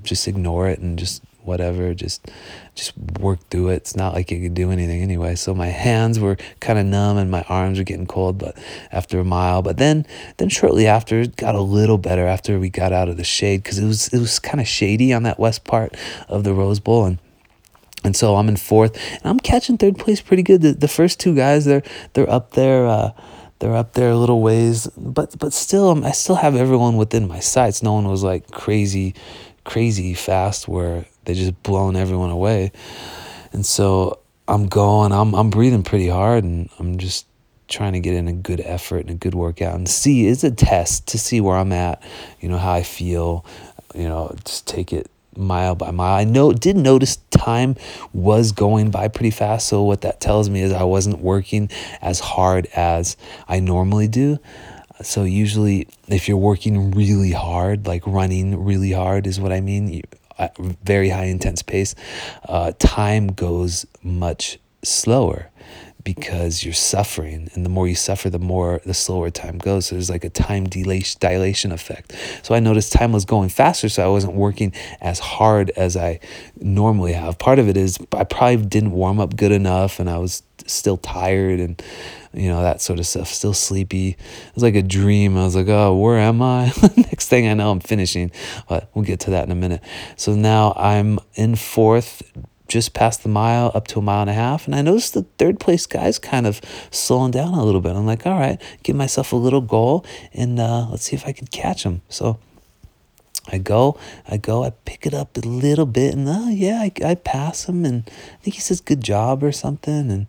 [0.02, 2.30] just ignore it and just whatever, just
[2.74, 3.76] just work through it.
[3.76, 5.34] It's not like you could do anything anyway.
[5.34, 8.56] So my hands were kind of numb and my arms were getting cold, but
[8.92, 12.70] after a mile, but then then shortly after it got a little better after we
[12.70, 15.38] got out of the shade because it was it was kind of shady on that
[15.38, 15.96] west part
[16.28, 17.18] of the Rose Bowl and
[18.04, 20.62] and so I'm in fourth, and I'm catching third place pretty good.
[20.62, 23.10] The, the first two guys, they're they're up there, uh,
[23.58, 27.26] they're up there a little ways, but but still, I'm, I still have everyone within
[27.26, 27.82] my sights.
[27.82, 29.14] No one was like crazy,
[29.64, 32.72] crazy fast where they just blown everyone away,
[33.52, 35.12] and so I'm going.
[35.12, 37.26] I'm I'm breathing pretty hard, and I'm just
[37.68, 40.50] trying to get in a good effort and a good workout and see it's a
[40.50, 42.02] test to see where I'm at,
[42.40, 43.44] you know how I feel,
[43.94, 46.14] you know just take it mile by mile.
[46.14, 47.76] I know did notice time
[48.14, 49.68] was going by pretty fast.
[49.68, 54.38] So what that tells me is I wasn't working as hard as I normally do.
[55.02, 59.88] So usually if you're working really hard, like running really hard is what I mean,
[59.88, 60.02] you,
[60.84, 61.94] very high intense pace,
[62.48, 65.50] uh, time goes much slower
[66.04, 67.50] because you're suffering.
[67.52, 69.86] And the more you suffer the more the slower time goes.
[69.86, 72.14] So there's like a time dilation dilation effect.
[72.42, 76.20] So i noticed time was going faster so i wasn't working as hard as i
[76.56, 77.38] normally have.
[77.38, 80.96] Part of it is i probably didn't warm up good enough and i was still
[80.96, 81.82] tired and
[82.32, 85.56] you know that sort of stuff still sleepy it was like a dream i was
[85.56, 88.30] like oh where am i next thing i know i'm finishing
[88.68, 89.82] but we'll get to that in a minute
[90.16, 92.22] so now i'm in fourth
[92.68, 94.66] just past the mile up to a mile and a half.
[94.66, 96.60] And I noticed the third place guy's kind of
[96.90, 97.96] slowing down a little bit.
[97.96, 101.32] I'm like, all right, give myself a little goal and uh, let's see if I
[101.32, 102.02] can catch him.
[102.08, 102.38] So
[103.50, 106.92] I go, I go, I pick it up a little bit and uh, yeah, I,
[107.04, 110.10] I pass him and I think he says good job or something.
[110.10, 110.26] And,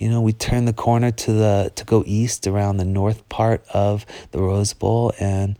[0.00, 3.62] you know, we turn the corner to the, to go east around the north part
[3.68, 5.58] of the Rose Bowl and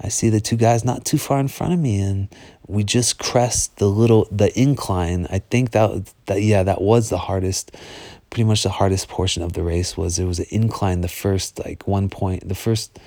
[0.00, 2.28] I see the two guys not too far in front of me and
[2.66, 5.28] we just crest the little the incline.
[5.30, 7.76] I think that that yeah, that was the hardest
[8.28, 11.64] pretty much the hardest portion of the race was there was an incline the first
[11.64, 12.98] like one point the first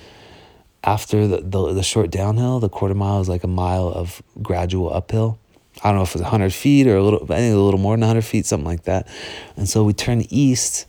[0.82, 4.92] after the, the, the short downhill the quarter mile is like a mile of gradual
[4.92, 5.38] uphill
[5.82, 7.94] i don't know if it's 100 feet or a little i think a little more
[7.94, 9.08] than 100 feet something like that
[9.56, 10.86] and so we turn east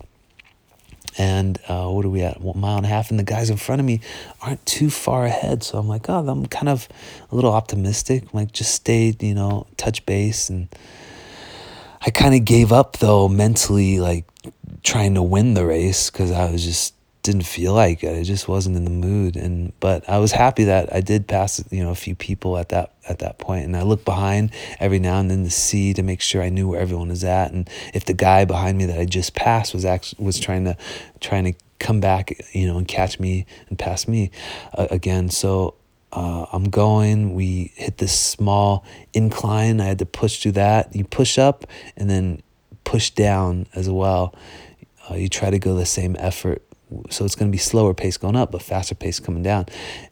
[1.18, 2.40] and uh, what are we at?
[2.40, 4.00] One mile and a half, and the guys in front of me
[4.42, 5.64] aren't too far ahead.
[5.64, 6.88] So I'm like, oh, I'm kind of
[7.30, 8.24] a little optimistic.
[8.24, 10.70] I'm like, just stay, you know, touch base, and
[12.02, 14.26] I kind of gave up though mentally, like
[14.84, 18.18] trying to win the race because I was just didn't feel like it.
[18.18, 19.36] I just wasn't in the mood.
[19.36, 22.70] And but I was happy that I did pass, you know, a few people at
[22.70, 23.66] that at that point.
[23.66, 26.70] And I look behind every now and then to see to make sure I knew
[26.70, 27.52] where everyone was at.
[27.52, 30.76] And if the guy behind me that I just passed was actually was trying to
[31.20, 34.32] trying to come back, you know, and catch me and pass me
[34.74, 35.30] uh, again.
[35.30, 35.76] So
[36.12, 37.36] uh, I'm going.
[37.36, 39.80] We hit this small incline.
[39.80, 40.96] I had to push through that.
[40.96, 42.42] You push up and then
[42.84, 44.34] push down as well.
[45.10, 46.64] Uh, you try to go the same effort
[47.10, 49.66] so it's going to be slower pace going up, but faster pace coming down.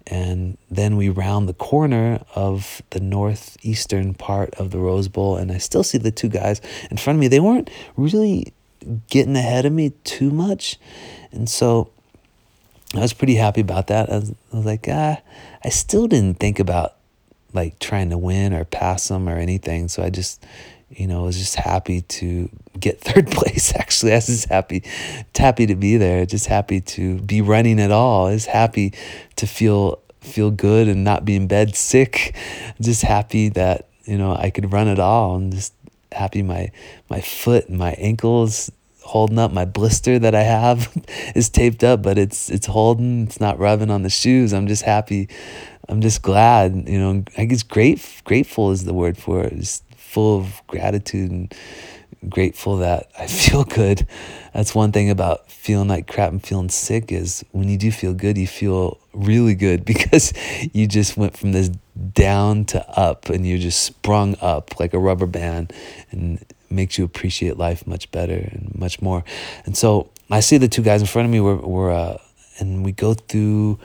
[0.08, 5.52] And then we round the corner of the northeastern part of the Rose Bowl, and
[5.52, 7.28] I still see the two guys in front of me.
[7.28, 8.54] They weren't really
[9.10, 10.78] getting ahead of me too much,
[11.32, 11.90] and so
[12.96, 14.12] I was pretty happy about that.
[14.12, 15.20] I was, I was like, ah,
[15.64, 16.96] I still didn't think about
[17.54, 19.88] like trying to win or pass them or anything.
[19.88, 20.44] So I just,
[20.90, 22.50] you know, was just happy to
[22.80, 23.74] get third place.
[23.76, 24.84] Actually, I was just happy,
[25.36, 26.26] happy to be there.
[26.26, 28.28] Just happy to be running at all.
[28.28, 28.94] I was happy
[29.38, 32.36] to feel feel good and not be in bed sick.
[32.82, 35.74] Just happy that you know I could run at all, and just
[36.12, 36.72] happy my
[37.10, 38.72] my foot and my ankles
[39.04, 39.52] holding up.
[39.52, 40.92] My blister that I have
[41.36, 43.24] is taped up, but it's it's holding.
[43.24, 44.54] It's not rubbing on the shoes.
[44.54, 45.30] I'm just happy.
[45.88, 46.88] I'm just glad.
[46.88, 49.56] You know, I guess great grateful is the word for it.
[49.56, 51.54] Just full of gratitude and
[52.28, 54.08] grateful that I feel good.
[54.54, 58.14] That's one thing about feeling like crap and feeling sick is when you do feel
[58.14, 60.34] good, you feel really good because
[60.74, 61.70] you just went from this
[62.14, 65.72] down to up and you just sprung up like a rubber band
[66.12, 69.24] and makes you appreciate life much better and much more.
[69.66, 72.18] And so I see the two guys in front of me were, were uh,
[72.60, 73.80] and we go through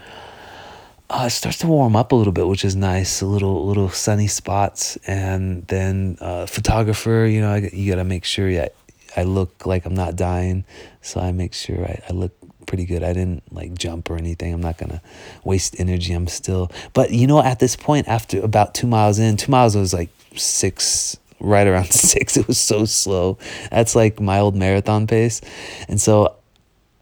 [1.14, 3.20] uh, it starts to warm up a little bit, which is nice.
[3.20, 7.26] A little little sunny spots, and then uh, photographer.
[7.30, 8.68] You know, I, you got to make sure yeah,
[9.16, 10.64] I look like I'm not dying,
[11.02, 12.32] so I make sure I, I look
[12.66, 13.04] pretty good.
[13.04, 14.52] I didn't like jump or anything.
[14.52, 15.00] I'm not gonna
[15.44, 16.12] waste energy.
[16.12, 19.76] I'm still, but you know, at this point, after about two miles in, two miles
[19.76, 22.36] was like six, right around six.
[22.36, 23.38] It was so slow.
[23.70, 25.40] That's like my old marathon pace,
[25.86, 26.34] and so,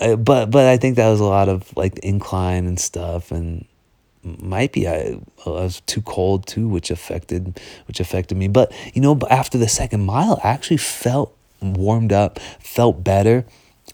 [0.01, 3.65] uh, but but I think that was a lot of like incline and stuff, and
[4.25, 8.49] might be I, I was too cold too, which affected which affected me.
[8.49, 13.45] But you know, after the second mile, I actually felt warmed up, felt better,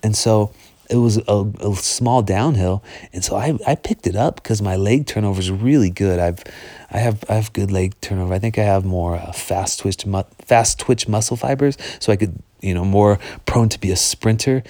[0.03, 0.53] and so
[0.91, 4.76] it was a, a small downhill, and so I, I picked it up because my
[4.76, 6.18] leg turnover is really good.
[6.18, 6.43] I've
[6.91, 8.33] I have I have good leg turnover.
[8.35, 12.16] I think I have more uh, fast twitch mu- fast twitch muscle fibers, so I
[12.16, 14.62] could you know more prone to be a sprinter.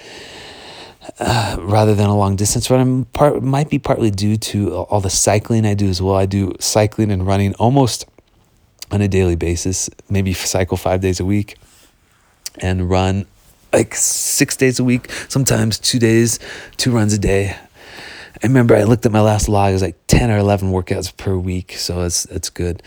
[1.17, 5.09] Uh, rather than a long distance runner, part might be partly due to all the
[5.09, 6.15] cycling I do as well.
[6.15, 8.05] I do cycling and running almost
[8.91, 11.57] on a daily basis, maybe cycle five days a week,
[12.59, 13.25] and run
[13.71, 16.39] like six days a week, sometimes two days,
[16.77, 17.55] two runs a day.
[18.43, 21.15] I remember I looked at my last log, it was like 10 or 11 workouts
[21.15, 21.73] per week.
[21.73, 22.81] So it's, it's good.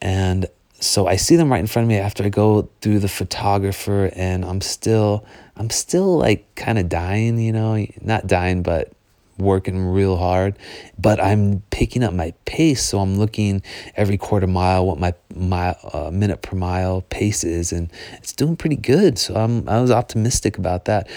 [0.00, 0.46] And
[0.80, 4.10] so I see them right in front of me after I go through the photographer
[4.14, 5.24] and I'm still,
[5.56, 8.92] I'm still like kind of dying, you know, not dying, but
[9.38, 10.56] working real hard,
[10.98, 12.84] but I'm picking up my pace.
[12.84, 13.62] So I'm looking
[13.96, 18.56] every quarter mile what my mile uh, minute per mile pace is, and it's doing
[18.56, 19.18] pretty good.
[19.18, 21.08] So I'm I was optimistic about that.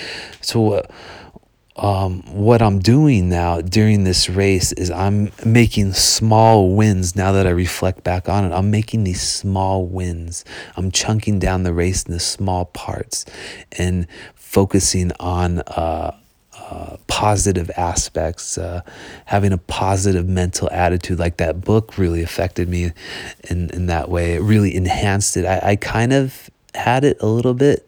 [0.42, 0.74] So.
[0.74, 0.84] Uh,
[1.78, 7.46] um, what I'm doing now during this race is I'm making small wins now that
[7.46, 8.54] I reflect back on it.
[8.54, 10.46] I'm making these small wins.
[10.78, 13.26] I'm chunking down the race into small parts
[13.78, 16.16] and focusing on uh,
[16.58, 18.82] uh, positive aspects, uh,
[19.26, 21.20] having a positive mental attitude.
[21.20, 22.94] Like that book really affected me
[23.50, 24.36] in, in that way.
[24.36, 25.46] It really enhanced it.
[25.46, 27.86] I, I kind of had it a little bit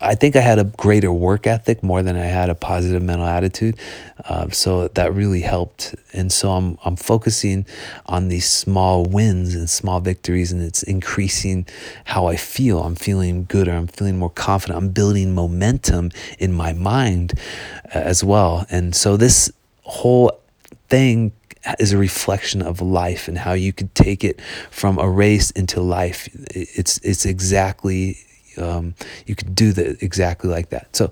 [0.00, 3.26] I think I had a greater work ethic more than I had a positive mental
[3.26, 3.78] attitude.
[4.24, 5.94] Uh, so that really helped.
[6.12, 7.66] And so I'm, I'm focusing
[8.06, 11.66] on these small wins and small victories, and it's increasing
[12.04, 12.82] how I feel.
[12.82, 14.78] I'm feeling good or I'm feeling more confident.
[14.78, 17.34] I'm building momentum in my mind
[17.86, 18.66] uh, as well.
[18.70, 19.50] And so this
[19.82, 20.40] whole
[20.88, 21.32] thing
[21.78, 24.40] is a reflection of life and how you could take it
[24.70, 26.28] from a race into life.
[26.50, 28.18] It's it's exactly
[28.58, 28.94] um,
[29.26, 30.94] you could do the exactly like that.
[30.94, 31.10] So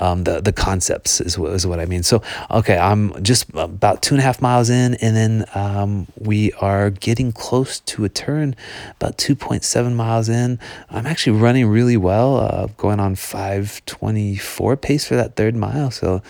[0.00, 2.02] um, the the concepts is what, is what I mean.
[2.02, 6.52] So okay, I'm just about two and a half miles in, and then um, we
[6.54, 8.56] are getting close to a turn,
[8.92, 10.58] about two point seven miles in.
[10.90, 15.54] I'm actually running really well, uh, going on five twenty four pace for that third
[15.54, 15.90] mile.
[15.90, 16.22] So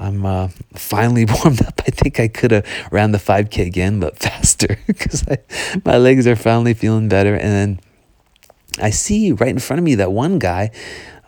[0.00, 1.82] I'm uh, finally warmed up.
[1.86, 5.24] I think I could have ran the 5K again, but faster because
[5.84, 7.34] my legs are finally feeling better.
[7.34, 7.80] And then
[8.78, 10.70] I see right in front of me that one guy.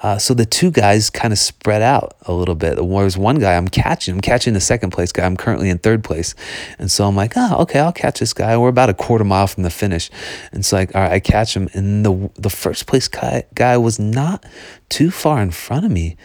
[0.02, 2.74] Uh, so the two guys kind of spread out a little bit.
[2.76, 4.14] There's one guy I'm catching.
[4.14, 5.24] I'm catching the second place guy.
[5.24, 6.34] I'm currently in third place.
[6.78, 8.56] And so I'm like, oh, okay, I'll catch this guy.
[8.56, 10.10] We're about a quarter mile from the finish.
[10.50, 11.68] And so like, all right, I catch him.
[11.72, 14.44] And the the first place guy, guy was not
[14.88, 16.16] too far in front of me.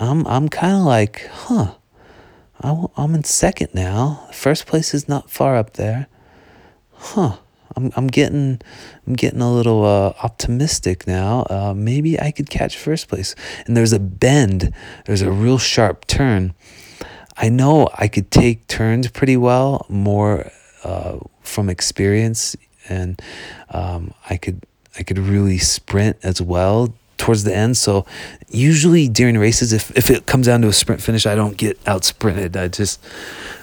[0.00, 1.74] I'm, I'm kind of like, huh,
[2.62, 4.28] I'm in second now.
[4.32, 6.08] First place is not far up there.
[6.94, 7.36] Huh.
[7.76, 8.60] I'm I'm getting
[9.06, 11.46] I'm getting a little uh, optimistic now.
[11.48, 13.34] Uh, maybe I could catch first place.
[13.66, 14.72] And there's a bend.
[15.06, 16.54] There's a real sharp turn.
[17.36, 20.50] I know I could take turns pretty well, more
[20.84, 22.54] uh, from experience,
[22.88, 23.20] and
[23.70, 24.66] um, I could
[24.98, 27.76] I could really sprint as well towards the end.
[27.76, 28.06] So
[28.48, 31.78] usually during races, if, if it comes down to a sprint finish, I don't get
[31.86, 32.56] out sprinted.
[32.56, 33.00] I just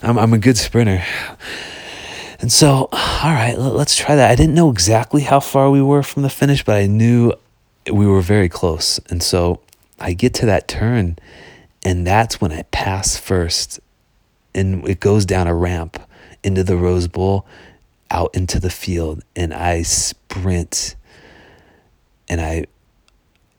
[0.02, 1.04] I'm I'm a good sprinter.
[2.40, 4.30] And so, all right, let's try that.
[4.30, 7.34] I didn't know exactly how far we were from the finish, but I knew
[7.92, 9.00] we were very close.
[9.10, 9.62] And so
[10.00, 11.18] I get to that turn,
[11.84, 13.80] and that's when I pass first.
[14.54, 16.00] And it goes down a ramp
[16.44, 17.46] into the Rose Bowl,
[18.12, 20.96] out into the field, and I sprint.
[22.30, 22.66] And I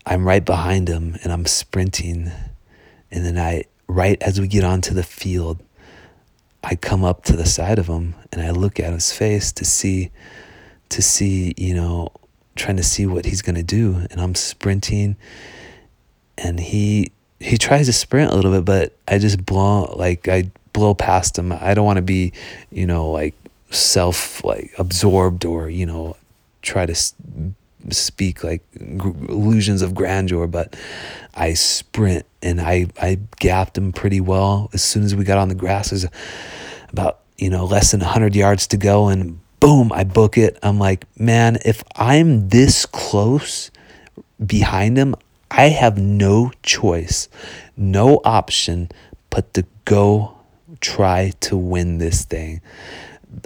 [0.05, 2.31] I'm right behind him and I'm sprinting.
[3.11, 5.59] And then I right as we get onto the field,
[6.63, 9.65] I come up to the side of him and I look at his face to
[9.65, 10.11] see,
[10.89, 12.11] to see, you know,
[12.55, 14.05] trying to see what he's gonna do.
[14.11, 15.15] And I'm sprinting,
[16.37, 20.51] and he he tries to sprint a little bit, but I just blow like I
[20.73, 21.51] blow past him.
[21.51, 22.33] I don't want to be,
[22.71, 23.33] you know, like
[23.71, 26.17] self like absorbed or you know
[26.61, 26.95] try to
[27.89, 30.75] speak like illusions of grandeur, but
[31.33, 34.69] I sprint and I, I gapped him pretty well.
[34.73, 36.05] As soon as we got on the grass, there's
[36.89, 40.57] about, you know, less than 100 yards to go, and boom, I book it.
[40.63, 43.71] I'm like, man, if I'm this close
[44.45, 45.15] behind him,
[45.51, 47.27] I have no choice,
[47.75, 48.89] no option
[49.29, 50.37] but to go
[50.81, 52.61] try to win this thing.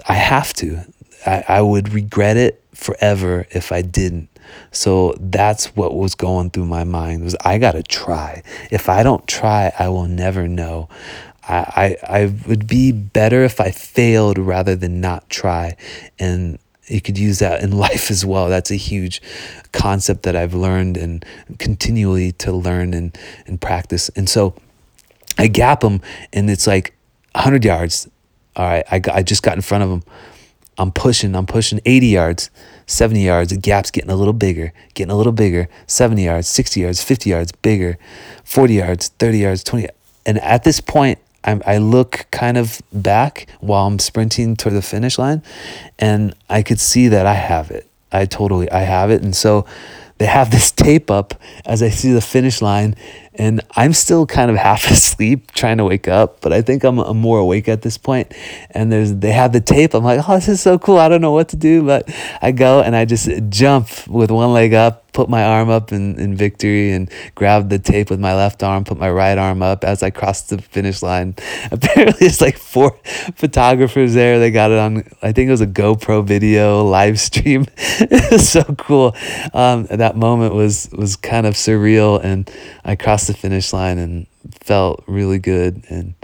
[0.08, 0.80] I have to.
[1.26, 4.28] I, I would regret it forever if I didn't.
[4.70, 8.42] So that's what was going through my mind was I got to try.
[8.70, 10.88] If I don't try, I will never know.
[11.48, 15.76] I, I, I would be better if I failed rather than not try.
[16.18, 18.48] And you could use that in life as well.
[18.48, 19.22] That's a huge
[19.72, 21.24] concept that I've learned and
[21.58, 23.16] continually to learn and,
[23.46, 24.08] and practice.
[24.10, 24.54] And so
[25.38, 26.00] I gap them
[26.32, 26.94] and it's like
[27.34, 28.08] 100 yards.
[28.56, 30.04] All right, I, I just got in front of them.
[30.78, 32.50] I'm pushing, I'm pushing 80 yards,
[32.86, 33.50] 70 yards.
[33.50, 35.68] The gap's getting a little bigger, getting a little bigger.
[35.86, 37.98] 70 yards, 60 yards, 50 yards, bigger.
[38.44, 39.88] 40 yards, 30 yards, 20.
[40.26, 44.82] And at this point, I'm, I look kind of back while I'm sprinting toward the
[44.82, 45.42] finish line,
[45.98, 47.88] and I could see that I have it.
[48.10, 49.22] I totally, I have it.
[49.22, 49.66] And so
[50.18, 51.34] they have this tape up
[51.66, 52.96] as I see the finish line,
[53.36, 56.98] and I'm still kind of half asleep trying to wake up, but I think I'm,
[56.98, 58.32] I'm more awake at this point.
[58.70, 59.94] And there's they have the tape.
[59.94, 60.98] I'm like, oh, this is so cool.
[60.98, 64.52] I don't know what to do, but I go and I just jump with one
[64.52, 68.34] leg up, put my arm up in, in victory and grab the tape with my
[68.34, 71.36] left arm, put my right arm up as I cross the finish line.
[71.70, 72.98] Apparently, it's like four
[73.36, 74.38] photographers there.
[74.38, 77.66] They got it on, I think it was a GoPro video live stream.
[77.76, 79.16] it was so cool.
[79.54, 82.22] Um, that moment was, was kind of surreal.
[82.22, 82.50] And
[82.84, 84.26] I crossed the finish line and
[84.62, 85.84] felt really good.
[85.88, 86.14] And,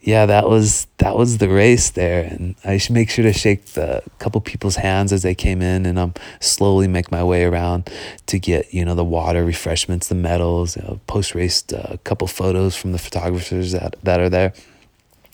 [0.00, 3.66] yeah, that was that was the race there, and I should make sure to shake
[3.66, 7.90] the couple people's hands as they came in, and I'm slowly make my way around
[8.26, 11.96] to get you know the water, refreshments, the medals, you know, post race, a uh,
[12.04, 14.54] couple photos from the photographers that that are there.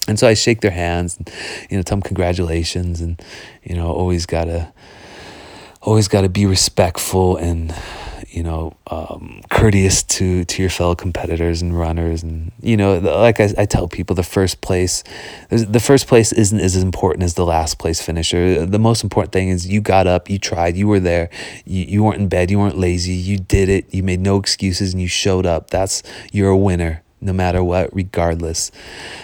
[0.08, 1.30] And so I shake their hands, and
[1.70, 3.22] you know, tell them congratulations, and
[3.62, 4.72] you know, always gotta,
[5.82, 7.72] always gotta be respectful and
[8.34, 13.38] you know, um, courteous to to your fellow competitors and runners, and you know, like
[13.38, 15.04] I, I tell people, the first place,
[15.50, 18.66] the first place isn't as important as the last place finisher.
[18.66, 21.30] The most important thing is you got up, you tried, you were there,
[21.64, 24.92] you, you weren't in bed, you weren't lazy, you did it, you made no excuses,
[24.92, 25.70] and you showed up.
[25.70, 28.72] That's you're a winner, no matter what, regardless.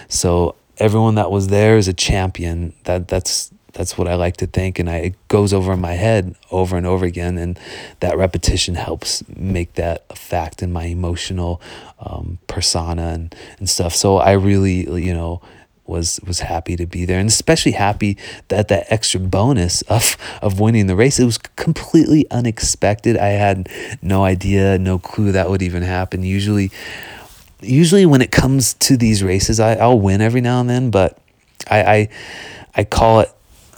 [0.07, 2.73] So everyone that was there is a champion.
[2.85, 5.93] That that's that's what I like to think, and I, it goes over in my
[5.93, 7.59] head over and over again, and
[7.99, 11.61] that repetition helps make that a fact in my emotional
[11.99, 13.95] um, persona and, and stuff.
[13.95, 15.41] So I really, you know,
[15.85, 18.17] was was happy to be there, and especially happy
[18.47, 21.19] that that extra bonus of of winning the race.
[21.19, 23.17] It was completely unexpected.
[23.17, 23.69] I had
[24.01, 26.23] no idea, no clue that would even happen.
[26.23, 26.71] Usually,
[27.61, 31.17] usually when it comes to these races, I, I'll win every now and then, but
[31.69, 32.09] I, I
[32.75, 33.31] I call it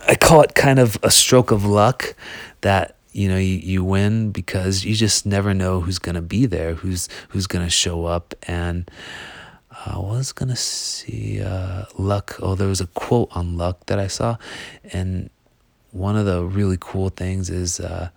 [0.08, 2.16] I call it kind of a stroke of luck
[2.62, 6.76] that you know you, you win because you just never know who's gonna be there,
[6.76, 8.34] who's who's gonna show up.
[8.43, 8.89] And
[9.72, 12.38] uh, I was gonna see uh, luck.
[12.41, 14.38] Oh, there was a quote on luck that I saw,
[14.91, 15.30] and
[15.91, 18.10] one of the really cool things is uh,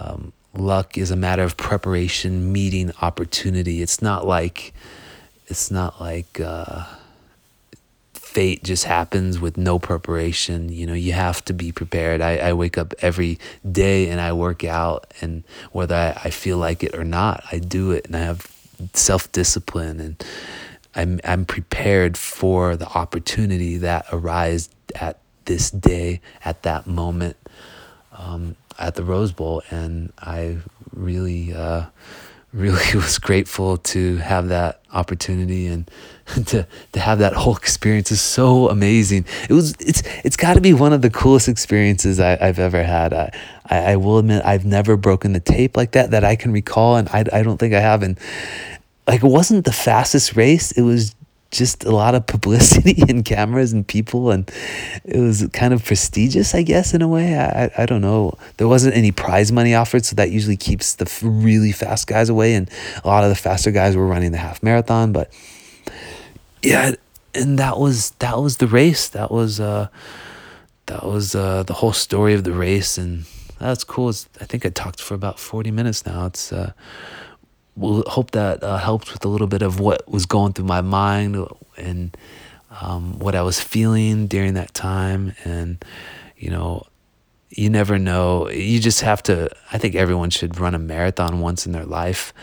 [0.00, 3.82] um, luck is a matter of preparation meeting opportunity.
[3.82, 4.72] It's not like
[5.46, 6.84] it's not like uh,
[8.38, 10.68] fate just happens with no preparation.
[10.68, 12.20] You know, you have to be prepared.
[12.20, 13.36] I, I wake up every
[13.68, 17.58] day and I work out, and whether I, I feel like it or not, I
[17.58, 18.46] do it, and I have
[18.92, 20.24] self discipline, and
[20.94, 27.36] I'm I'm prepared for the opportunity that arises at this day, at that moment,
[28.12, 30.58] um, at the Rose Bowl, and I
[30.92, 31.52] really.
[31.52, 31.86] Uh,
[32.54, 35.90] really was grateful to have that opportunity and
[36.46, 39.24] to to have that whole experience is so amazing.
[39.48, 42.82] It was it's it's got to be one of the coolest experiences I, have ever
[42.82, 43.12] had.
[43.12, 43.30] I,
[43.66, 46.96] I, I will admit I've never broken the tape like that that I can recall,
[46.96, 48.02] and I I don't think I have.
[48.02, 48.18] And
[49.06, 50.72] like it wasn't the fastest race.
[50.72, 51.14] It was
[51.50, 54.50] just a lot of publicity and cameras and people and
[55.04, 58.68] it was kind of prestigious i guess in a way i, I don't know there
[58.68, 62.70] wasn't any prize money offered so that usually keeps the really fast guys away and
[63.02, 65.32] a lot of the faster guys were running the half marathon but
[66.62, 66.92] yeah
[67.34, 69.88] and that was that was the race that was uh
[70.86, 73.24] that was uh the whole story of the race and
[73.58, 76.72] that's cool it's, i think i talked for about 40 minutes now it's uh
[77.78, 80.80] we'll hope that uh, helped with a little bit of what was going through my
[80.80, 81.46] mind
[81.76, 82.16] and
[82.80, 85.34] um, what I was feeling during that time.
[85.44, 85.82] And,
[86.36, 86.86] you know,
[87.50, 88.50] you never know.
[88.50, 92.34] You just have to, I think everyone should run a marathon once in their life.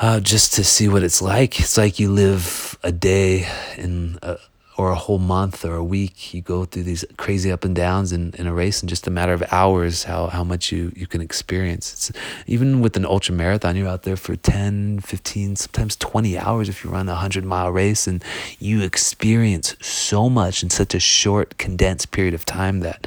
[0.00, 1.60] Uh, just to see what it's like.
[1.60, 4.38] It's like you live a day in a,
[4.78, 6.32] or a whole month or a week.
[6.32, 9.10] You go through these crazy up and downs in, in a race in just a
[9.10, 11.92] matter of hours, how, how much you, you can experience.
[11.92, 12.12] It's,
[12.46, 16.82] even with an ultra marathon, you're out there for 10, 15, sometimes 20 hours if
[16.82, 18.24] you run a 100 mile race, and
[18.58, 23.06] you experience so much in such a short, condensed period of time that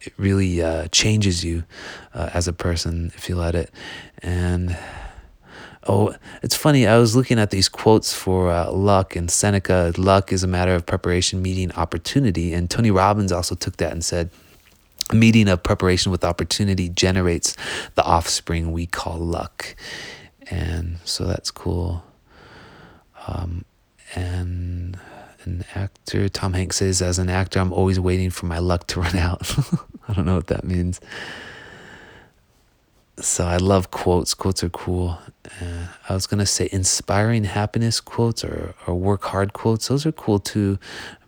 [0.00, 1.64] it really uh, changes you
[2.14, 3.70] uh, as a person if you let it.
[4.22, 4.78] And
[5.92, 6.86] Oh, it's funny.
[6.86, 9.92] I was looking at these quotes for uh, luck and Seneca.
[9.96, 12.52] Luck is a matter of preparation meeting opportunity.
[12.52, 14.30] And Tony Robbins also took that and said,
[15.10, 17.56] a meeting of preparation with opportunity generates
[17.96, 19.74] the offspring we call luck.
[20.48, 22.04] And so that's cool.
[23.26, 23.64] Um,
[24.14, 24.96] and
[25.42, 29.00] an actor, Tom Hanks says, as an actor, I'm always waiting for my luck to
[29.00, 29.42] run out.
[30.08, 31.00] I don't know what that means.
[33.18, 34.34] So I love quotes.
[34.34, 35.18] Quotes are cool.
[35.60, 39.88] Uh, I was gonna say inspiring happiness quotes or, or work hard quotes.
[39.88, 40.78] Those are cool too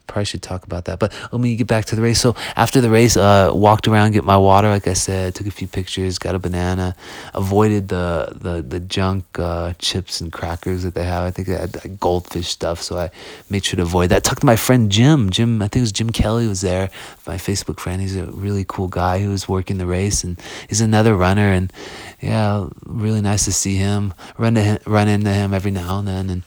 [0.06, 0.98] probably should talk about that.
[0.98, 2.20] But let me get back to the race.
[2.20, 4.68] So after the race, uh, walked around, get my water.
[4.68, 6.94] Like I said, took a few pictures, got a banana,
[7.34, 11.24] avoided the the the junk uh, chips and crackers that they have.
[11.24, 13.10] I think they had goldfish stuff, so I
[13.48, 14.24] made sure to avoid that.
[14.24, 15.30] Talked to my friend Jim.
[15.30, 16.90] Jim, I think it was Jim Kelly was there.
[17.26, 18.00] My Facebook friend.
[18.00, 20.38] He's a really cool guy who was working the race, and
[20.68, 21.52] he's another runner.
[21.52, 21.72] And
[22.20, 24.14] yeah, really nice to see him.
[24.38, 26.42] Run to him, run into him every now and then, and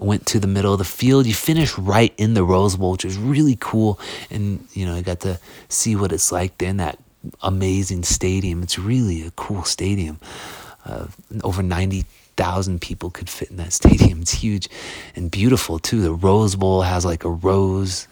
[0.00, 1.26] went to the middle of the field.
[1.26, 3.98] You finish right in the Rose Bowl, which was really cool.
[4.30, 5.38] And, you know, I got to
[5.68, 6.98] see what it's like there in that
[7.42, 8.62] amazing stadium.
[8.62, 10.18] It's really a cool stadium.
[10.84, 11.06] Uh,
[11.44, 14.22] over 90,000 people could fit in that stadium.
[14.22, 14.68] It's huge
[15.14, 16.00] and beautiful, too.
[16.00, 18.08] The Rose Bowl has like a rose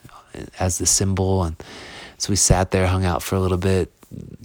[0.59, 1.43] as the symbol.
[1.43, 1.57] And
[2.18, 3.93] so we sat there, hung out for a little bit,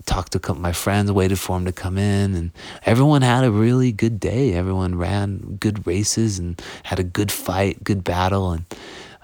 [0.06, 2.52] talked to my friends, waited for him to come in, and
[2.86, 4.54] everyone had a really good day.
[4.54, 8.66] Everyone ran good races and had a good fight, good battle, and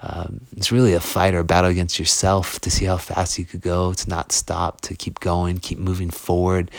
[0.02, 3.44] um, it's really a fight or a battle against yourself to see how fast you
[3.44, 6.70] could go, to not stop, to keep going, keep moving forward.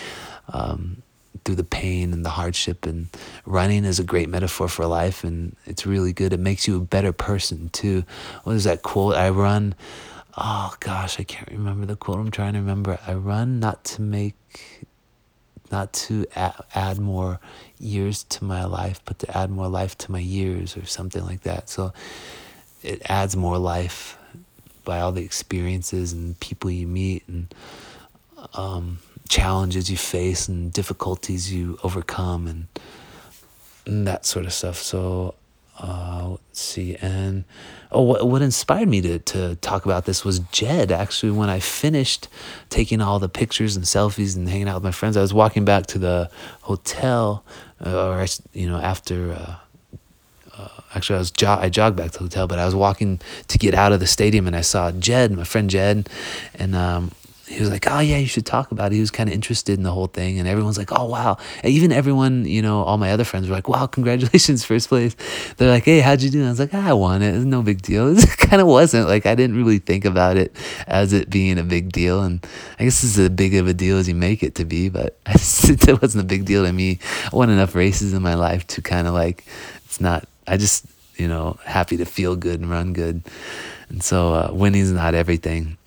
[0.52, 1.04] Um,
[1.44, 3.08] through the pain and the hardship and
[3.46, 6.82] running is a great metaphor for life and it's really good it makes you a
[6.82, 8.04] better person too
[8.44, 9.74] what is that quote i run
[10.38, 12.20] oh gosh, I can't remember the quote.
[12.20, 13.00] I'm trying to remember.
[13.06, 14.86] I run not to make,
[15.72, 17.40] not to add, add more
[17.80, 21.42] years to my life, but to add more life to my years or something like
[21.42, 21.70] that.
[21.70, 21.94] So
[22.84, 24.18] it adds more life
[24.84, 27.54] by all the experiences and people you meet and
[28.54, 32.68] um, challenges you face and difficulties you overcome and,
[33.86, 34.78] and that sort of stuff.
[34.78, 35.36] So
[35.82, 36.96] uh, let's see.
[36.98, 37.44] And
[37.92, 40.92] oh, what, what inspired me to, to talk about this was Jed.
[40.92, 42.28] Actually, when I finished
[42.70, 45.66] taking all the pictures and selfies and hanging out with my friends, I was walking
[45.66, 46.30] back to the
[46.62, 47.44] hotel,
[47.84, 49.34] uh, or you know, after.
[49.34, 49.56] Uh,
[50.58, 53.20] uh, actually, I was jo- I jogged back to the hotel, but I was walking
[53.48, 56.10] to get out of the stadium, and I saw Jed, my friend Jed,
[56.54, 57.12] and um,
[57.52, 59.78] he was like, "Oh yeah, you should talk about it." He was kind of interested
[59.78, 62.98] in the whole thing, and everyone's like, "Oh wow!" And even everyone, you know, all
[62.98, 65.16] my other friends were like, "Wow, congratulations, first place!"
[65.58, 67.36] They're like, "Hey, how'd you do?" And I was like, "I won it.
[67.36, 70.56] It's no big deal." It kind of wasn't like I didn't really think about it
[70.88, 72.46] as it being a big deal, and
[72.80, 74.90] I guess it's as big of a deal as you make it to be.
[74.90, 77.00] But it wasn't a big deal to me.
[77.32, 79.46] I won enough races in my life to kind of like,
[79.86, 80.28] it's not.
[80.48, 80.86] I just,
[81.18, 83.22] you know, happy to feel good and run good,
[83.90, 85.78] and so uh, winning's not everything.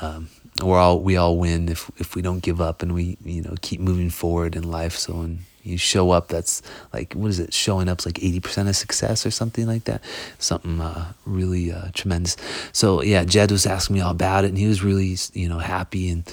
[0.00, 0.28] Um,
[0.62, 3.54] we're all we all win if if we don't give up and we you know
[3.60, 4.96] keep moving forward in life.
[4.96, 7.52] So when you show up, that's like what is it?
[7.52, 10.02] Showing up's like eighty percent of success or something like that.
[10.38, 12.36] Something uh, really uh, tremendous.
[12.72, 15.58] So yeah, Jed was asking me all about it, and he was really you know
[15.58, 16.24] happy and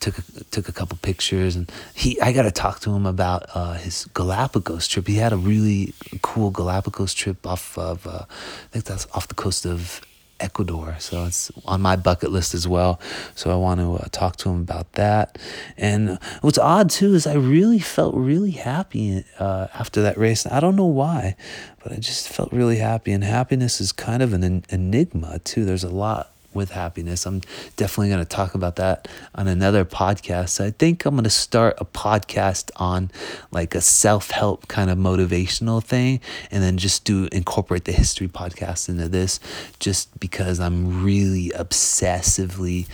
[0.00, 1.56] took a, took a couple pictures.
[1.56, 5.06] And he I got to talk to him about uh, his Galapagos trip.
[5.06, 9.34] He had a really cool Galapagos trip off of uh, I think that's off the
[9.34, 10.02] coast of
[10.40, 10.96] Ecuador.
[10.98, 13.00] So it's on my bucket list as well.
[13.34, 15.38] So I want to uh, talk to him about that.
[15.76, 20.46] And what's odd too is I really felt really happy uh, after that race.
[20.46, 21.36] I don't know why,
[21.82, 23.12] but I just felt really happy.
[23.12, 25.64] And happiness is kind of an enigma too.
[25.64, 27.26] There's a lot with happiness.
[27.26, 27.40] I'm
[27.76, 30.60] definitely going to talk about that on another podcast.
[30.60, 33.10] I think I'm going to start a podcast on
[33.50, 36.20] like a self help kind of motivational thing
[36.50, 39.40] and then just do incorporate the history podcast into this
[39.78, 42.86] just because I'm really obsessively.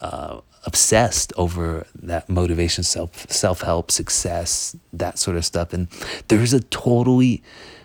[0.00, 5.88] Uh, obsessed over that motivation self self-help success that sort of stuff and
[6.28, 7.42] there's a totally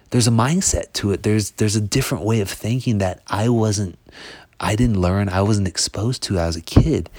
[0.10, 3.98] there's a mindset to it there's there's a different way of thinking that I wasn't
[4.64, 7.10] I didn't learn, I wasn't exposed to as a kid.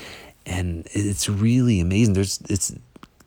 [0.47, 2.15] And it's really amazing.
[2.15, 2.75] There's, it's,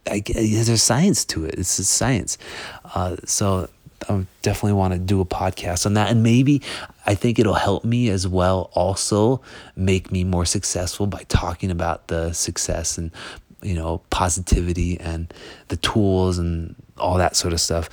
[0.09, 1.55] I, there's science to it.
[1.57, 2.37] It's science.
[2.83, 3.69] Uh, so
[4.09, 6.09] I definitely want to do a podcast on that.
[6.09, 6.61] And maybe
[7.05, 9.41] I think it'll help me as well, also
[9.75, 13.11] make me more successful by talking about the success and,
[13.61, 15.31] you know, positivity and
[15.67, 17.89] the tools and all that sort of stuff.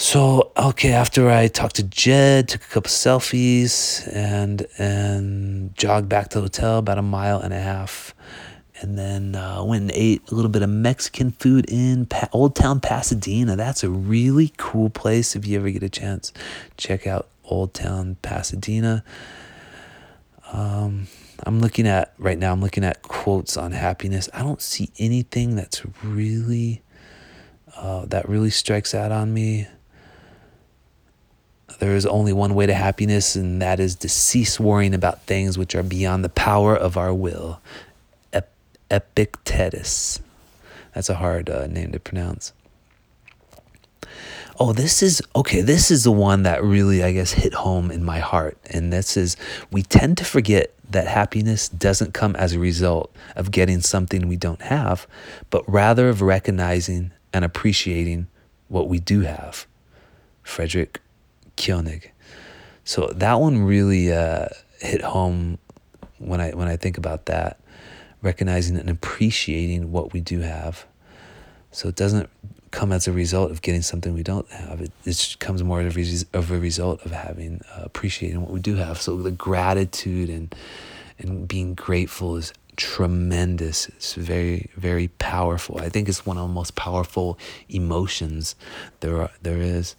[0.00, 6.30] So okay, after I talked to Jed, took a couple selfies, and and jogged back
[6.30, 8.14] to the hotel about a mile and a half,
[8.80, 12.56] And then uh, went and ate a little bit of Mexican food in pa- Old
[12.56, 13.54] Town Pasadena.
[13.56, 16.32] That's a really cool place if you ever get a chance.
[16.78, 19.04] Check out Old Town Pasadena.
[20.50, 21.08] Um,
[21.44, 24.30] I'm looking at right now, I'm looking at quotes on happiness.
[24.32, 26.80] I don't see anything that's really,
[27.76, 29.68] uh, that really strikes out on me.
[31.80, 35.56] There is only one way to happiness, and that is to cease worrying about things
[35.56, 37.60] which are beyond the power of our will.
[38.34, 38.52] Ep-
[38.90, 40.20] Epictetus.
[40.94, 42.52] That's a hard uh, name to pronounce.
[44.58, 45.62] Oh, this is okay.
[45.62, 48.58] This is the one that really, I guess, hit home in my heart.
[48.66, 49.38] And this is
[49.70, 54.36] we tend to forget that happiness doesn't come as a result of getting something we
[54.36, 55.06] don't have,
[55.48, 58.26] but rather of recognizing and appreciating
[58.68, 59.66] what we do have.
[60.42, 61.00] Frederick
[61.60, 62.12] Koenig.
[62.84, 64.48] So that one really uh,
[64.80, 65.58] hit home
[66.18, 67.60] when I when I think about that,
[68.22, 70.86] recognizing and appreciating what we do have.
[71.72, 72.28] So it doesn't
[72.70, 74.80] come as a result of getting something we don't have.
[74.80, 78.60] It, it comes more of a, of a result of having uh, appreciating what we
[78.60, 79.00] do have.
[79.00, 80.54] So the gratitude and
[81.18, 83.88] and being grateful is tremendous.
[83.88, 85.78] It's very very powerful.
[85.80, 87.38] I think it's one of the most powerful
[87.68, 88.56] emotions
[89.00, 89.96] there are, there is.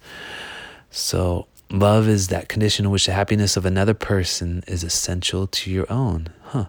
[0.90, 5.70] So love is that condition in which the happiness of another person is essential to
[5.70, 6.28] your own.
[6.42, 6.66] Huh.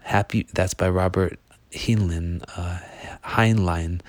[0.00, 0.46] Happy.
[0.52, 1.38] That's by Robert
[1.72, 2.44] Heinlein.
[2.56, 2.78] Uh,
[3.24, 4.00] Heinlein.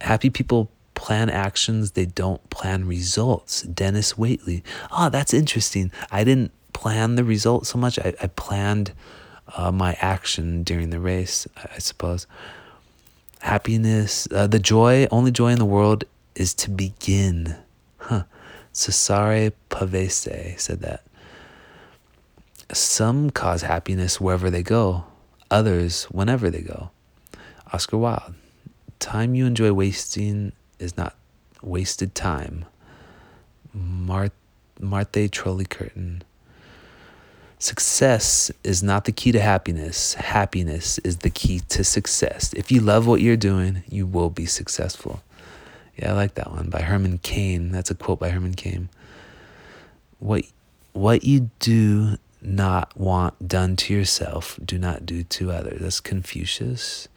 [0.00, 3.62] Happy people plan actions, they don't plan results.
[3.62, 4.62] Dennis Waitley.
[4.90, 5.92] Oh, that's interesting.
[6.10, 8.00] I didn't plan the result so much.
[8.00, 8.92] I, I planned
[9.56, 12.26] uh, my action during the race, I suppose.
[13.40, 16.02] Happiness, uh, the joy, only joy in the world
[16.34, 17.56] is to begin.
[17.98, 18.24] Huh.
[18.78, 21.02] Cesare Pavese said that.
[22.72, 25.04] Some cause happiness wherever they go,
[25.50, 26.90] others whenever they go.
[27.72, 28.34] Oscar Wilde.
[29.00, 31.16] Time you enjoy wasting is not
[31.60, 32.66] wasted time.
[33.74, 34.30] Mar-
[34.78, 36.22] Marthe Troly-Curtin.
[37.58, 40.14] Success is not the key to happiness.
[40.14, 42.52] Happiness is the key to success.
[42.52, 45.20] If you love what you're doing, you will be successful.
[45.98, 47.72] Yeah, I like that one by Herman Cain.
[47.72, 48.88] That's a quote by Herman Cain.
[50.18, 50.44] What
[50.92, 55.80] what you do not want done to yourself, do not do to others.
[55.80, 57.08] That's Confucius.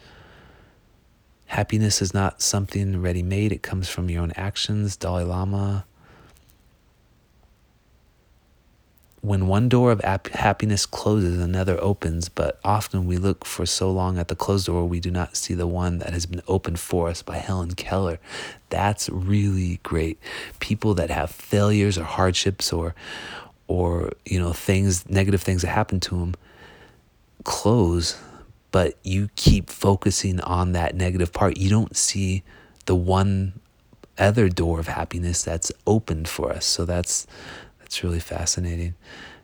[1.48, 4.96] Happiness is not something ready made, it comes from your own actions.
[4.96, 5.86] Dalai Lama.
[9.22, 14.18] When one door of happiness closes, another opens, but often we look for so long
[14.18, 17.08] at the closed door, we do not see the one that has been opened for
[17.08, 18.20] us by Helen Keller.
[18.70, 20.20] That's really great.
[20.60, 22.96] People that have failures or hardships or,
[23.68, 26.36] or you know, things, negative things that happen to them,
[27.44, 28.20] close
[28.72, 31.58] but you keep focusing on that negative part.
[31.58, 32.44] You don't see
[32.86, 33.54] the one
[34.18, 36.66] other door of happiness that's opened for us.
[36.66, 37.28] So that's
[37.92, 38.96] that's really fascinating.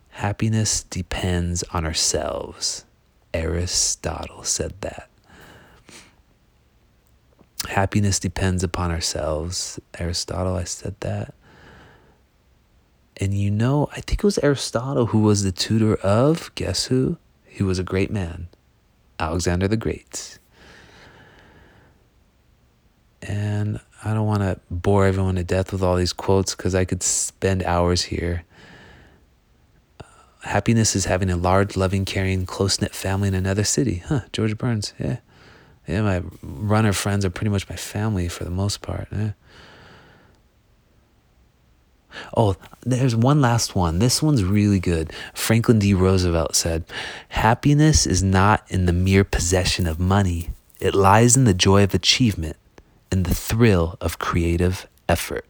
[0.08, 2.86] Happiness depends on ourselves.
[3.34, 5.10] Aristotle said that.
[7.68, 9.78] Happiness depends upon ourselves.
[9.98, 11.34] Aristotle, I said that.
[13.18, 17.18] And you know, I think it was Aristotle who was the tutor of, guess who?
[17.44, 18.48] He was a great man.
[19.20, 20.38] Alexander the Great.
[23.20, 23.78] And
[24.08, 27.02] I don't want to bore everyone to death with all these quotes because I could
[27.02, 28.44] spend hours here.
[30.00, 30.04] Uh,
[30.44, 34.02] happiness is having a large, loving, caring, close knit family in another city.
[34.06, 34.94] Huh, George Burns.
[34.98, 35.18] Yeah.
[35.86, 39.08] Yeah, my runner friends are pretty much my family for the most part.
[39.12, 39.32] Yeah.
[42.34, 43.98] Oh, there's one last one.
[43.98, 45.12] This one's really good.
[45.34, 45.92] Franklin D.
[45.92, 46.84] Roosevelt said,
[47.28, 50.48] Happiness is not in the mere possession of money,
[50.80, 52.56] it lies in the joy of achievement,
[53.10, 55.46] in the thrill of creative effort.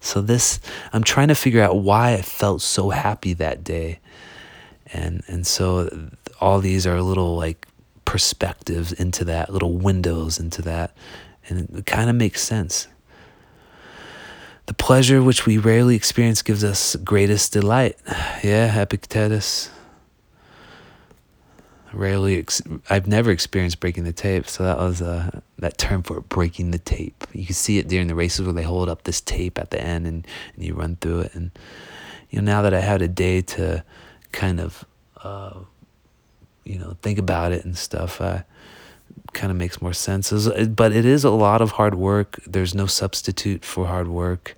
[0.00, 0.60] So, this,
[0.92, 4.00] I'm trying to figure out why I felt so happy that day.
[4.92, 6.08] And, and so,
[6.40, 7.66] all these are little like
[8.06, 10.96] perspectives into that, little windows into that.
[11.48, 12.88] And it kind of makes sense.
[14.66, 17.96] The pleasure which we rarely experience gives us greatest delight.
[18.42, 19.70] Yeah, Epictetus.
[21.92, 26.20] Rarely, ex- I've never experienced breaking the tape, so that was uh, that term for
[26.20, 27.26] breaking the tape.
[27.32, 29.82] You can see it during the races where they hold up this tape at the
[29.82, 31.34] end and, and you run through it.
[31.34, 31.50] And
[32.30, 33.84] you know, now that I had a day to
[34.30, 34.84] kind of,
[35.24, 35.58] uh,
[36.64, 38.20] you know, think about it and stuff,
[39.32, 40.30] kind of makes more sense.
[40.68, 42.38] But it is a lot of hard work.
[42.46, 44.56] There's no substitute for hard work.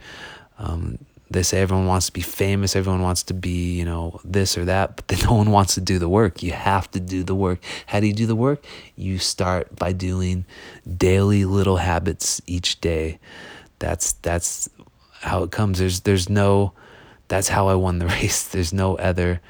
[0.58, 0.98] Um,
[1.32, 4.64] they say everyone wants to be famous, everyone wants to be, you know, this or
[4.64, 6.42] that, but then no one wants to do the work.
[6.42, 7.60] You have to do the work.
[7.86, 8.64] How do you do the work?
[8.96, 10.44] You start by doing
[10.96, 13.18] daily little habits each day.
[13.78, 14.68] That's that's
[15.20, 15.78] how it comes.
[15.78, 16.72] There's there's no
[17.28, 18.46] that's how I won the race.
[18.46, 19.40] There's no other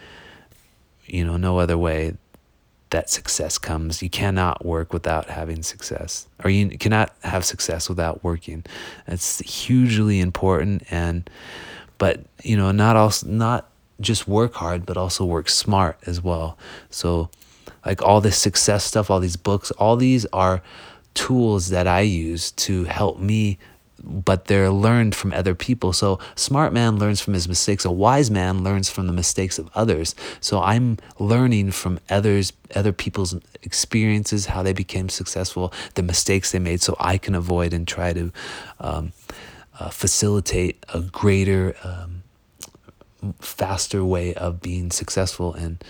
[1.06, 2.14] you know, no other way
[2.90, 4.02] that success comes.
[4.02, 8.64] You cannot work without having success, or you cannot have success without working.
[9.06, 11.28] It's hugely important, and
[12.02, 16.58] but you know, not also not just work hard, but also work smart as well.
[16.90, 17.30] So,
[17.86, 20.62] like all this success stuff, all these books, all these are
[21.14, 23.56] tools that I use to help me
[24.04, 25.92] but they're learned from other people.
[25.92, 27.84] So, smart man learns from his mistakes.
[27.84, 30.16] A wise man learns from the mistakes of others.
[30.40, 36.58] So, I'm learning from others, other people's experiences, how they became successful, the mistakes they
[36.58, 38.32] made, so I can avoid and try to
[38.80, 39.12] um,
[39.82, 42.22] uh, facilitate a greater, um,
[43.40, 45.54] faster way of being successful.
[45.54, 45.82] And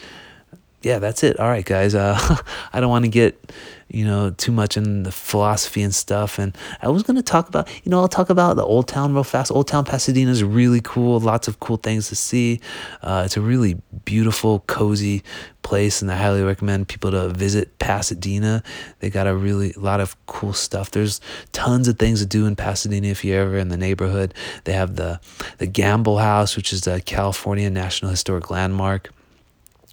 [0.81, 1.39] yeah, that's it.
[1.39, 1.95] All right, guys.
[1.95, 2.19] Uh,
[2.73, 3.53] I don't want to get
[3.93, 6.39] you know, too much in the philosophy and stuff.
[6.39, 9.13] And I was going to talk about, you know, I'll talk about the Old Town
[9.13, 9.53] real fast.
[9.53, 12.61] Old Town Pasadena is really cool, lots of cool things to see.
[13.03, 15.23] Uh, it's a really beautiful, cozy
[15.63, 18.63] place, and I highly recommend people to visit Pasadena.
[19.01, 20.91] They got a really lot of cool stuff.
[20.91, 21.21] There's
[21.53, 24.35] tons of things to do in Pasadena if you're ever in the neighborhood.
[24.65, 25.21] They have the
[25.59, 29.11] the Gamble House, which is a California National Historic Landmark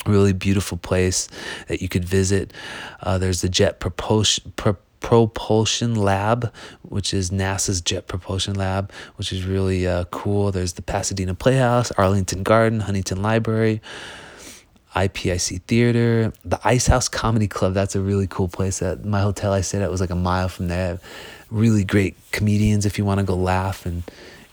[0.06, 1.28] really beautiful place
[1.68, 2.54] that you could visit.
[3.02, 4.54] Uh, there's the Jet Propulsion.
[4.56, 10.52] Pro- Propulsion Lab, which is NASA's Jet Propulsion Lab, which is really uh, cool.
[10.52, 13.82] There's the Pasadena Playhouse, Arlington Garden, Huntington Library,
[14.96, 17.74] IPIC Theater, the Ice House Comedy Club.
[17.74, 18.82] That's a really cool place.
[18.82, 21.00] At my hotel I stayed at was like a mile from there.
[21.50, 24.04] Really great comedians if you want to go laugh and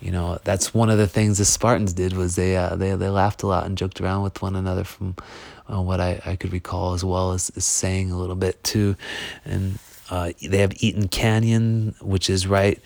[0.01, 3.09] you know that's one of the things the Spartans did was they uh, they they
[3.09, 5.17] laughed a lot and joked around with one another from
[5.73, 8.97] uh, what I, I could recall as well as, as saying a little bit too.
[9.45, 9.79] And
[10.11, 12.81] uh, they have Eaton Canyon which is right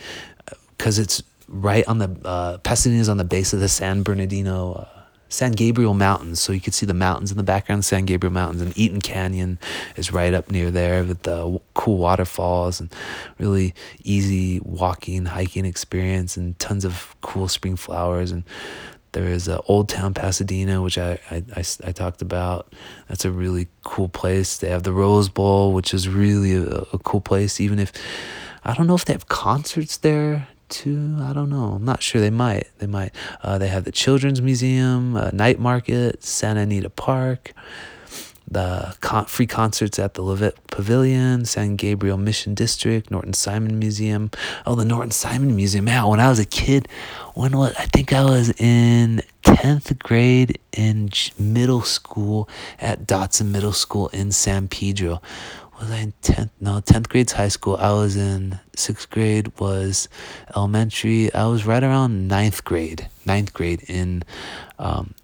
[0.77, 5.00] because it's right on the uh, is on the base of the San Bernardino uh,
[5.31, 6.41] San Gabriel Mountains.
[6.41, 9.59] So you can see the mountains in the background, San Gabriel Mountains, and Eaton Canyon
[9.97, 12.95] is right up near there with the cool waterfalls and
[13.39, 13.75] really
[14.05, 18.33] easy walking, hiking experience, and tons of cool spring flowers.
[18.33, 18.45] And
[19.13, 22.73] there is uh, Old Town Pasadena, which I, I, I, I, talked about.
[23.09, 24.59] That's a really cool place.
[24.59, 27.93] They have the Rose Bowl, which is really a, a cool place, even if
[28.65, 31.17] I don't know if they have concerts there too.
[31.21, 31.73] I don't know.
[31.73, 32.21] I'm not sure.
[32.21, 32.69] They might.
[32.79, 33.15] They might.
[33.43, 37.53] Uh, they have the Children's Museum, uh, Night Market, Santa Anita Park,
[38.51, 44.31] the con- free concerts at the Levitt Pavilion, San Gabriel Mission District, Norton Simon Museum.
[44.67, 45.85] Oh, the Norton Simon Museum.
[45.85, 46.89] Man, when I was a kid,
[47.35, 52.49] when was I think I was in 10th grade in middle school
[52.79, 55.21] at Dodson Middle School in San Pedro
[55.81, 56.51] was I in 10th?
[56.61, 57.77] No, 10th grade's high school.
[57.77, 60.09] I was in 6th grade was
[60.55, 61.33] elementary.
[61.33, 64.23] I was right around ninth grade, ninth grade in
[64.79, 65.15] um,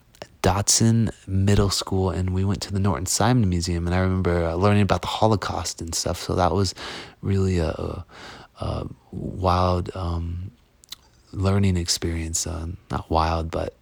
[0.40, 3.86] Dodson Middle School, and we went to the Norton Simon Museum.
[3.86, 6.22] And I remember uh, learning about the Holocaust and stuff.
[6.22, 6.74] So that was
[7.20, 8.04] really a, a,
[8.60, 10.52] a wild um,
[11.32, 12.46] learning experience.
[12.46, 13.74] Uh, not wild, but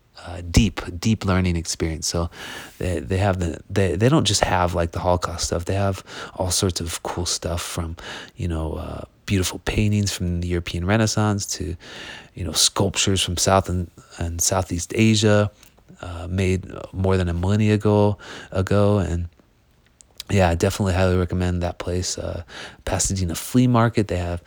[0.51, 2.07] deep, deep learning experience.
[2.07, 2.31] So
[2.79, 5.65] they, they have the they, they don't just have like the Holocaust stuff.
[5.65, 6.05] They have
[6.35, 7.97] all sorts of cool stuff from
[8.37, 11.77] you know uh, beautiful paintings from the European Renaissance to
[12.35, 15.51] you know sculptures from South and, and Southeast Asia
[16.01, 18.19] uh, made more than a millennia ago
[18.51, 19.29] ago and
[20.31, 22.17] yeah, I definitely highly recommend that place.
[22.17, 22.45] Uh,
[22.85, 24.09] Pasadena Flea Market.
[24.09, 24.43] They have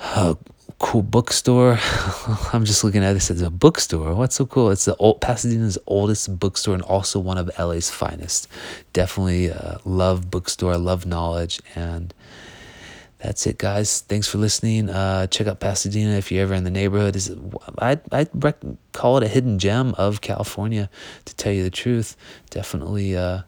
[0.00, 0.34] uh,
[0.78, 1.78] cool bookstore.
[2.52, 4.14] I'm just looking at this as a bookstore.
[4.14, 4.70] What's so cool?
[4.70, 8.48] It's the old Pasadena's oldest bookstore and also one of LA's finest.
[8.92, 12.14] Definitely uh, love bookstore, love knowledge, and
[13.18, 14.00] that's it, guys.
[14.02, 14.88] Thanks for listening.
[14.88, 17.16] Uh, check out Pasadena if you're ever in the neighborhood.
[17.16, 17.34] Is
[17.78, 18.62] I'd I'd rec-
[18.92, 20.88] call it a hidden gem of California.
[21.24, 22.16] To tell you the truth,
[22.50, 23.16] definitely.
[23.16, 23.42] Uh,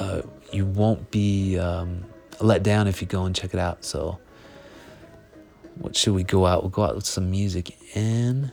[0.00, 2.04] uh, you won't be um,
[2.40, 3.84] let down if you go and check it out.
[3.84, 4.18] So
[5.80, 6.62] what should we go out?
[6.62, 8.52] We'll go out with some music and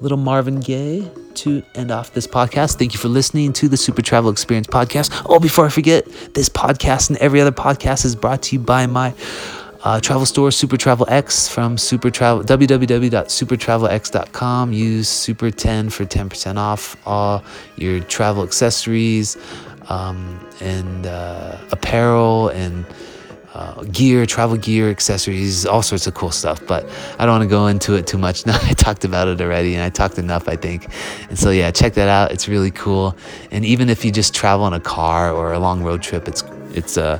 [0.00, 2.78] little Marvin Gaye to end off this podcast.
[2.78, 5.24] Thank you for listening to the Super Travel Experience podcast.
[5.26, 8.86] Oh, before I forget, this podcast and every other podcast is brought to you by
[8.86, 9.12] my
[9.84, 14.72] uh, travel store, Super Travel X from Super Travel www.supertravelx.com.
[14.72, 17.44] Use Super 10 for 10% off all
[17.76, 19.36] your travel accessories
[19.88, 22.84] um, and uh, apparel and
[23.58, 26.64] uh, gear, travel gear, accessories, all sorts of cool stuff.
[26.66, 26.88] But
[27.18, 28.46] I don't want to go into it too much.
[28.48, 30.86] Now I talked about it already, and I talked enough, I think.
[31.28, 32.30] And so yeah, check that out.
[32.30, 33.16] It's really cool.
[33.50, 36.44] And even if you just travel in a car or a long road trip, it's
[36.72, 37.18] it's uh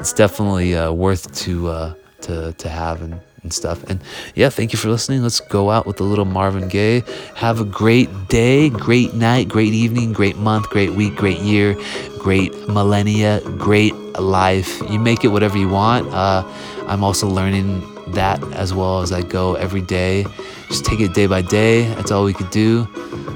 [0.00, 3.84] it's definitely uh, worth to uh, to to have and and stuff.
[3.84, 4.00] And
[4.34, 5.22] yeah, thank you for listening.
[5.22, 7.04] Let's go out with a little Marvin Gaye.
[7.36, 11.76] Have a great day, great night, great evening, great month, great week, great year,
[12.18, 14.80] great millennia, great life.
[14.90, 16.12] You make it whatever you want.
[16.12, 16.42] Uh,
[16.88, 17.82] I'm also learning
[18.14, 20.24] that as well as I go every day.
[20.68, 21.84] Just take it day by day.
[21.94, 22.88] That's all we could do.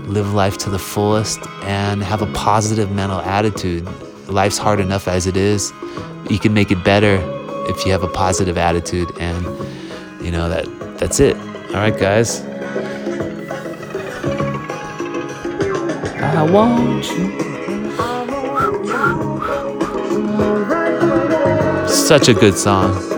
[0.08, 3.86] Live life to the fullest and have a positive mental attitude.
[4.28, 5.72] Life's hard enough as it is.
[6.30, 7.18] You can make it better
[7.68, 9.44] if you have a positive attitude and
[10.28, 10.66] you know that
[10.98, 11.34] that's it.
[11.68, 12.42] All right guys.
[16.20, 17.38] I want you.
[21.88, 23.17] Such a good song